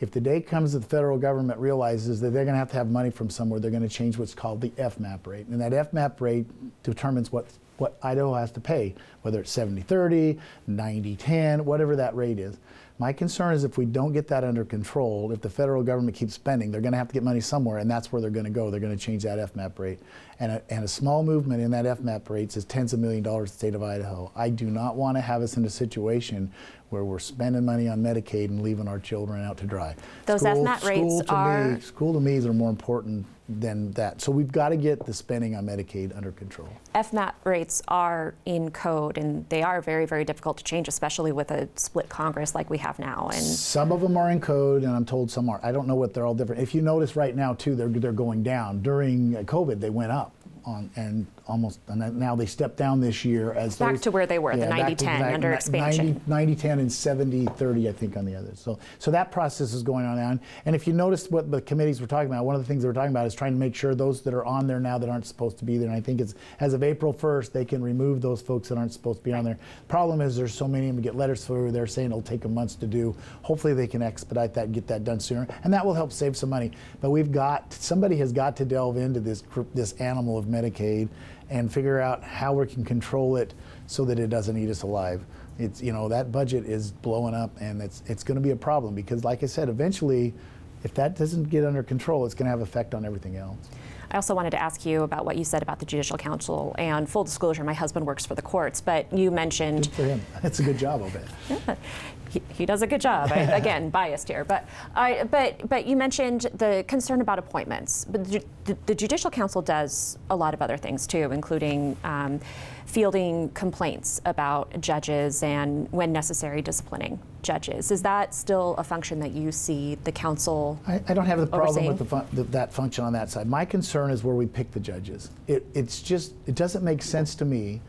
If 0.00 0.10
the 0.10 0.20
day 0.20 0.40
comes 0.40 0.72
that 0.72 0.80
the 0.80 0.88
federal 0.88 1.18
government 1.18 1.58
realizes 1.60 2.20
that 2.20 2.30
they're 2.30 2.44
going 2.44 2.54
to 2.54 2.58
have 2.58 2.70
to 2.70 2.76
have 2.76 2.90
money 2.90 3.10
from 3.10 3.30
somewhere, 3.30 3.60
they're 3.60 3.70
going 3.70 3.82
to 3.82 3.88
change 3.88 4.18
what's 4.18 4.34
called 4.34 4.60
the 4.60 4.70
FMAP 4.70 5.26
rate, 5.26 5.46
and 5.46 5.60
that 5.60 5.72
FMAP 5.92 6.20
rate 6.20 6.46
determines 6.82 7.30
what 7.30 7.46
what 7.78 7.98
Idaho 8.02 8.34
has 8.34 8.50
to 8.52 8.60
pay, 8.60 8.94
whether 9.22 9.40
it's 9.40 9.56
70-30, 9.56 10.38
90-10, 10.68 11.60
whatever 11.62 11.96
that 11.96 12.14
rate 12.14 12.38
is. 12.38 12.56
My 12.98 13.12
concern 13.12 13.54
is 13.54 13.64
if 13.64 13.76
we 13.76 13.86
don't 13.86 14.12
get 14.12 14.28
that 14.28 14.44
under 14.44 14.64
control, 14.64 15.32
if 15.32 15.40
the 15.40 15.50
federal 15.50 15.82
government 15.82 16.16
keeps 16.16 16.34
spending, 16.34 16.70
they're 16.70 16.80
going 16.80 16.92
to 16.92 16.98
have 16.98 17.08
to 17.08 17.14
get 17.14 17.24
money 17.24 17.40
somewhere, 17.40 17.78
and 17.78 17.90
that's 17.90 18.12
where 18.12 18.22
they're 18.22 18.30
going 18.30 18.44
to 18.44 18.50
go. 18.50 18.70
They're 18.70 18.78
going 18.78 18.96
to 18.96 19.02
change 19.04 19.24
that 19.24 19.52
FMAP 19.52 19.76
rate. 19.80 19.98
And 20.40 20.52
a, 20.52 20.62
and 20.68 20.84
a 20.84 20.88
small 20.88 21.22
movement 21.22 21.60
in 21.62 21.70
that 21.72 21.84
FMAP 21.84 22.28
rate 22.28 22.56
is 22.56 22.64
tens 22.64 22.92
of 22.92 22.98
million 23.00 23.22
dollars 23.22 23.52
the 23.52 23.58
state 23.58 23.74
of 23.74 23.82
Idaho. 23.82 24.30
I 24.34 24.48
do 24.50 24.66
not 24.66 24.96
want 24.96 25.16
to 25.16 25.20
have 25.20 25.42
us 25.42 25.56
in 25.56 25.64
a 25.64 25.70
situation 25.70 26.52
where 26.90 27.04
we're 27.04 27.18
spending 27.18 27.64
money 27.64 27.88
on 27.88 28.02
Medicaid 28.02 28.46
and 28.46 28.62
leaving 28.62 28.86
our 28.88 28.98
children 28.98 29.44
out 29.44 29.56
to 29.58 29.64
dry. 29.66 29.94
Those 30.26 30.40
school, 30.40 30.64
FMAP 30.64 30.84
rates 30.84 30.98
school 31.00 31.22
to 31.24 31.34
are- 31.34 31.68
Me, 31.74 31.80
school 31.80 32.12
to 32.14 32.20
me 32.20 32.38
are 32.46 32.52
more 32.52 32.70
important 32.70 33.26
than 33.46 33.92
that. 33.92 34.22
So 34.22 34.32
we've 34.32 34.50
got 34.50 34.70
to 34.70 34.76
get 34.76 35.04
the 35.04 35.12
spending 35.12 35.54
on 35.54 35.66
Medicaid 35.66 36.16
under 36.16 36.32
control. 36.32 36.68
FMAP 36.94 37.32
rates 37.44 37.82
are 37.88 38.34
in 38.46 38.70
code 38.70 39.18
and 39.18 39.46
they 39.50 39.62
are 39.62 39.82
very, 39.82 40.06
very 40.06 40.24
difficult 40.24 40.56
to 40.58 40.64
change, 40.64 40.88
especially 40.88 41.30
with 41.30 41.50
a 41.50 41.68
split 41.74 42.08
Congress 42.08 42.54
like 42.54 42.70
we 42.70 42.78
have 42.78 42.98
now. 42.98 43.28
And 43.34 43.42
Some 43.44 43.92
of 43.92 44.00
them 44.00 44.16
are 44.16 44.30
in 44.30 44.40
code, 44.40 44.82
and 44.84 44.92
I'm 44.94 45.04
told 45.04 45.30
some 45.30 45.50
are. 45.50 45.60
I 45.62 45.72
don't 45.72 45.86
know 45.86 45.94
what 45.94 46.14
they're 46.14 46.24
all 46.24 46.34
different. 46.34 46.62
If 46.62 46.74
you 46.74 46.80
notice 46.80 47.16
right 47.16 47.36
now 47.36 47.52
too, 47.52 47.74
they're 47.74 47.88
they're 47.88 48.12
going 48.12 48.42
down. 48.42 48.80
During 48.80 49.32
COVID, 49.44 49.78
they 49.78 49.90
went 49.90 50.10
up 50.12 50.23
on 50.64 50.90
and 50.96 51.26
almost 51.46 51.78
and 51.88 52.18
now 52.18 52.34
they 52.34 52.46
stepped 52.46 52.76
down 52.76 53.00
this 53.00 53.24
year 53.24 53.52
as 53.52 53.76
Back 53.76 53.92
those- 53.92 54.00
to 54.02 54.10
where 54.10 54.26
they 54.26 54.38
were, 54.38 54.52
the 54.56 54.60
Yeah, 54.62 54.66
to 54.68 54.82
90-10 54.82 55.20
back- 55.20 55.34
under 55.34 55.50
ni- 55.50 55.54
expansion. 55.54 56.20
90, 56.26 56.56
10 56.56 56.78
and 56.78 56.90
70 56.90 57.44
30 57.46 57.88
I 57.88 57.92
think 57.92 58.16
on 58.16 58.24
the 58.24 58.34
others. 58.34 58.58
So 58.60 58.78
so 58.98 59.10
that 59.10 59.30
process 59.30 59.74
is 59.74 59.82
going 59.82 60.06
on 60.06 60.16
now. 60.16 60.38
And 60.64 60.74
if 60.74 60.86
you 60.86 60.92
noticed 60.94 61.30
what 61.30 61.50
the 61.50 61.60
committees 61.60 62.00
were 62.00 62.06
talking 62.06 62.30
about, 62.30 62.44
one 62.46 62.54
of 62.54 62.62
the 62.62 62.66
things 62.66 62.82
they 62.82 62.88
were 62.88 62.94
talking 62.94 63.10
about 63.10 63.26
is 63.26 63.34
trying 63.34 63.52
to 63.52 63.58
make 63.58 63.74
sure 63.74 63.94
those 63.94 64.22
that 64.22 64.32
are 64.32 64.44
on 64.44 64.66
there 64.66 64.80
now 64.80 64.96
that 64.98 65.08
aren't 65.10 65.26
supposed 65.26 65.58
to 65.58 65.64
be 65.64 65.76
there. 65.76 65.88
And 65.88 65.96
I 65.96 66.00
think 66.00 66.20
it's 66.20 66.34
as 66.60 66.72
of 66.72 66.82
April 66.82 67.12
1st 67.12 67.52
they 67.52 67.64
can 67.64 67.82
remove 67.82 68.20
those 68.22 68.40
folks 68.40 68.68
that 68.70 68.78
aren't 68.78 68.92
supposed 68.92 69.18
to 69.18 69.24
be 69.24 69.32
on 69.32 69.44
there. 69.44 69.58
Problem 69.88 70.20
is 70.22 70.36
there's 70.36 70.54
so 70.54 70.66
many 70.66 70.88
of 70.88 70.94
them 70.96 71.02
get 71.02 71.14
letters 71.14 71.44
through. 71.44 71.72
They're 71.72 71.86
saying 71.86 72.06
it'll 72.06 72.22
take 72.22 72.40
them 72.40 72.54
months 72.54 72.74
to 72.76 72.86
do. 72.86 73.14
Hopefully 73.42 73.74
they 73.74 73.86
can 73.86 74.00
expedite 74.02 74.54
that 74.54 74.64
and 74.66 74.74
get 74.74 74.86
that 74.86 75.04
done 75.04 75.20
sooner, 75.20 75.46
and 75.64 75.72
that 75.74 75.84
will 75.84 75.94
help 75.94 76.10
save 76.12 76.36
some 76.36 76.48
money. 76.50 76.72
But 77.02 77.10
we've 77.10 77.30
got 77.30 77.72
somebody 77.72 78.16
has 78.16 78.32
got 78.32 78.56
to 78.56 78.64
delve 78.64 78.96
into 78.96 79.20
this 79.20 79.42
this 79.74 79.92
animal 80.00 80.38
of 80.38 80.46
Medicaid 80.46 81.08
and 81.50 81.72
figure 81.72 82.00
out 82.00 82.22
how 82.22 82.52
we 82.52 82.66
can 82.66 82.84
control 82.84 83.36
it 83.36 83.54
so 83.86 84.04
that 84.04 84.18
it 84.18 84.30
doesn't 84.30 84.56
eat 84.56 84.70
us 84.70 84.82
alive. 84.82 85.24
It's 85.58 85.82
you 85.82 85.92
know 85.92 86.08
that 86.08 86.32
budget 86.32 86.64
is 86.64 86.90
blowing 86.90 87.34
up, 87.34 87.50
and 87.60 87.80
it's 87.80 88.02
it's 88.06 88.24
going 88.24 88.36
to 88.36 88.40
be 88.40 88.50
a 88.50 88.56
problem 88.56 88.94
because, 88.94 89.24
like 89.24 89.42
I 89.42 89.46
said, 89.46 89.68
eventually, 89.68 90.34
if 90.82 90.94
that 90.94 91.16
doesn't 91.16 91.44
get 91.44 91.64
under 91.64 91.82
control, 91.82 92.26
it's 92.26 92.34
going 92.34 92.46
to 92.46 92.50
have 92.50 92.60
effect 92.60 92.94
on 92.94 93.04
everything 93.04 93.36
else. 93.36 93.68
I 94.10 94.16
also 94.16 94.34
wanted 94.34 94.50
to 94.50 94.62
ask 94.62 94.86
you 94.86 95.02
about 95.02 95.24
what 95.24 95.36
you 95.36 95.44
said 95.44 95.62
about 95.62 95.80
the 95.80 95.86
Judicial 95.86 96.16
Council. 96.16 96.74
And 96.78 97.08
full 97.08 97.24
disclosure, 97.24 97.64
my 97.64 97.72
husband 97.72 98.06
works 98.06 98.24
for 98.24 98.36
the 98.36 98.42
courts, 98.42 98.80
but 98.80 99.12
you 99.12 99.32
mentioned 99.32 99.84
Good 99.84 99.94
For 99.94 100.04
him, 100.04 100.22
that's 100.40 100.60
a 100.60 100.62
good 100.62 100.78
job, 100.78 101.02
I'll 101.02 101.10
bet. 101.10 101.78
he, 102.34 102.42
he 102.52 102.66
does 102.66 102.82
a 102.82 102.86
good 102.86 103.00
job. 103.00 103.30
I, 103.32 103.38
again, 103.62 103.90
biased 103.90 104.28
here, 104.28 104.44
but 104.44 104.66
I, 104.94 105.24
but 105.24 105.68
but 105.68 105.86
you 105.86 105.96
mentioned 105.96 106.42
the 106.54 106.84
concern 106.86 107.20
about 107.20 107.38
appointments. 107.38 108.04
But 108.04 108.24
the, 108.24 108.44
the, 108.64 108.76
the 108.86 108.94
Judicial 108.94 109.30
Council 109.30 109.62
does 109.62 110.18
a 110.30 110.36
lot 110.36 110.52
of 110.52 110.60
other 110.60 110.76
things 110.76 111.06
too, 111.06 111.30
including 111.32 111.96
um, 112.04 112.40
fielding 112.86 113.48
complaints 113.50 114.20
about 114.24 114.80
judges 114.80 115.42
and, 115.42 115.90
when 115.92 116.12
necessary, 116.12 116.60
disciplining 116.60 117.18
judges. 117.42 117.90
Is 117.90 118.02
that 118.02 118.34
still 118.34 118.74
a 118.78 118.84
function 118.84 119.20
that 119.20 119.32
you 119.32 119.52
see 119.52 119.96
the 120.04 120.12
council? 120.12 120.78
I, 120.86 121.00
I 121.08 121.14
don't 121.14 121.26
have 121.26 121.40
the 121.40 121.46
problem 121.46 121.70
overseeing? 121.70 121.88
with 121.88 121.98
the 121.98 122.04
fun, 122.04 122.26
the, 122.32 122.42
that 122.44 122.72
function 122.72 123.04
on 123.04 123.12
that 123.12 123.30
side. 123.30 123.46
My 123.46 123.64
concern 123.64 124.10
is 124.10 124.24
where 124.24 124.34
we 124.34 124.46
pick 124.46 124.70
the 124.72 124.80
judges. 124.80 125.30
It, 125.46 125.66
it's 125.74 126.02
just, 126.02 126.34
it 126.46 126.54
doesn't 126.54 126.84
make 126.84 127.02
sense 127.02 127.34
to 127.36 127.44
me 127.44 127.80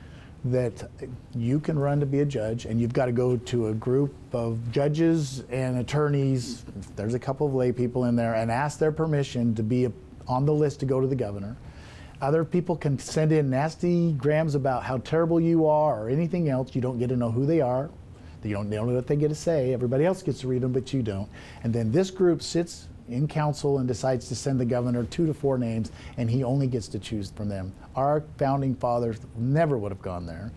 that 0.46 0.88
you 1.36 1.60
can 1.60 1.78
run 1.78 2.00
to 2.00 2.06
be 2.06 2.20
a 2.20 2.26
judge 2.26 2.66
and 2.66 2.80
you've 2.80 2.94
got 2.94 3.08
to 3.08 3.12
go 3.12 3.36
to 3.36 3.68
a 3.68 3.74
group 3.74 4.14
of 4.32 4.60
judges 4.72 5.44
and 5.50 5.80
attorneys, 5.80 6.64
there's 6.96 7.16
a 7.16 7.20
couple 7.20 7.48
of 7.48 7.56
lay 7.56 7.72
people 7.72 8.06
in 8.06 8.16
there, 8.16 8.36
and 8.36 8.52
ask 8.52 8.78
their 8.78 8.92
permission 8.92 9.56
to 9.56 9.64
be 9.64 9.92
on 10.28 10.46
the 10.46 10.54
list 10.54 10.80
to 10.80 10.86
go 10.86 11.02
to 11.02 11.08
the 11.08 11.16
governor. 11.16 11.58
Other 12.22 12.46
people 12.46 12.76
can 12.76 12.98
send 12.98 13.32
in 13.32 13.50
nasty 13.50 14.14
grams 14.14 14.56
about 14.56 14.84
how 14.84 15.00
terrible 15.00 15.40
you 15.40 15.66
are 15.66 16.06
or 16.06 16.10
anything 16.10 16.48
else. 16.48 16.74
You 16.76 16.82
don't 16.82 17.00
get 17.00 17.10
to 17.10 17.16
know 17.16 17.32
who 17.32 17.46
they 17.46 17.62
are. 17.62 17.90
You 18.44 18.54
don't 18.54 18.70
know 18.70 18.86
what 18.86 19.08
they 19.08 19.16
get 19.16 19.30
to 19.30 19.36
say. 19.36 19.74
Everybody 19.74 20.06
else 20.06 20.22
gets 20.22 20.42
to 20.42 20.48
read 20.48 20.62
them, 20.62 20.72
but 20.72 20.94
you 20.94 21.02
don't. 21.02 21.28
And 21.64 21.74
then 21.74 21.92
this 21.92 22.12
group 22.12 22.44
sits 22.44 22.88
in 23.10 23.28
council 23.28 23.78
and 23.80 23.88
decides 23.88 24.28
to 24.30 24.36
send 24.36 24.60
the 24.60 24.66
governor 24.66 25.04
two 25.06 25.26
to 25.26 25.34
four 25.34 25.58
names, 25.58 25.92
and 26.18 26.30
he 26.30 26.44
only 26.44 26.68
gets 26.68 26.88
to 26.90 27.00
choose 27.00 27.32
from 27.32 27.50
them. 27.50 27.74
Our 27.96 28.24
founding 28.38 28.76
fathers 28.76 29.18
never 29.38 29.78
would 29.78 29.92
have 29.92 30.02
gone 30.02 30.26
there, 30.26 30.52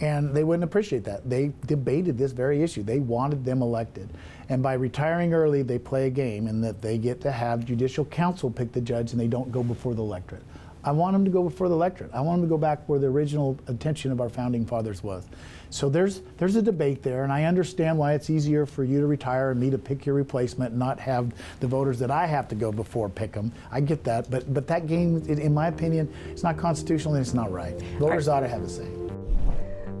and 0.00 0.34
they 0.34 0.44
wouldn't 0.44 0.64
appreciate 0.64 1.04
that. 1.04 1.28
They 1.28 1.52
debated 1.66 2.16
this 2.16 2.32
very 2.32 2.62
issue. 2.62 2.82
They 2.82 3.00
wanted 3.00 3.44
them 3.44 3.60
elected. 3.60 4.08
And 4.48 4.62
by 4.62 4.72
retiring 4.74 5.34
early, 5.34 5.62
they 5.62 5.78
play 5.78 6.06
a 6.06 6.10
game 6.10 6.46
in 6.46 6.60
that 6.62 6.80
they 6.80 6.98
get 6.98 7.20
to 7.22 7.30
have 7.30 7.64
judicial 7.64 8.04
council 8.04 8.50
pick 8.50 8.72
the 8.72 8.80
judge 8.80 9.12
and 9.12 9.20
they 9.20 9.28
don't 9.28 9.52
go 9.52 9.62
before 9.62 9.94
the 9.94 10.02
electorate. 10.02 10.42
I 10.82 10.92
want 10.92 11.12
them 11.12 11.24
to 11.24 11.30
go 11.30 11.42
before 11.42 11.68
the 11.68 11.74
electorate. 11.74 12.10
I 12.14 12.20
want 12.20 12.40
them 12.40 12.48
to 12.48 12.52
go 12.52 12.58
back 12.58 12.88
where 12.88 12.98
the 12.98 13.06
original 13.06 13.58
intention 13.68 14.12
of 14.12 14.20
our 14.20 14.28
founding 14.28 14.64
fathers 14.64 15.02
was. 15.02 15.26
So 15.70 15.88
there's 15.88 16.22
there's 16.38 16.56
a 16.56 16.62
debate 16.62 17.02
there, 17.02 17.22
and 17.22 17.32
I 17.32 17.44
understand 17.44 17.96
why 17.96 18.14
it's 18.14 18.28
easier 18.28 18.66
for 18.66 18.82
you 18.82 19.00
to 19.00 19.06
retire 19.06 19.52
and 19.52 19.60
me 19.60 19.70
to 19.70 19.78
pick 19.78 20.04
your 20.04 20.14
replacement, 20.14 20.70
and 20.70 20.78
not 20.78 20.98
have 20.98 21.32
the 21.60 21.66
voters 21.66 21.98
that 22.00 22.10
I 22.10 22.26
have 22.26 22.48
to 22.48 22.54
go 22.54 22.72
before 22.72 23.08
pick 23.08 23.32
them. 23.32 23.52
I 23.70 23.80
get 23.80 24.02
that, 24.04 24.30
but 24.30 24.52
but 24.52 24.66
that 24.66 24.86
game, 24.86 25.22
in 25.28 25.38
in 25.38 25.54
my 25.54 25.68
opinion, 25.68 26.12
it's 26.28 26.42
not 26.42 26.56
constitutional 26.56 27.14
and 27.14 27.22
it's 27.22 27.34
not 27.34 27.52
right. 27.52 27.80
Voters 27.98 28.26
ought 28.26 28.40
to 28.40 28.48
have 28.48 28.62
a 28.62 28.68
say. 28.68 28.99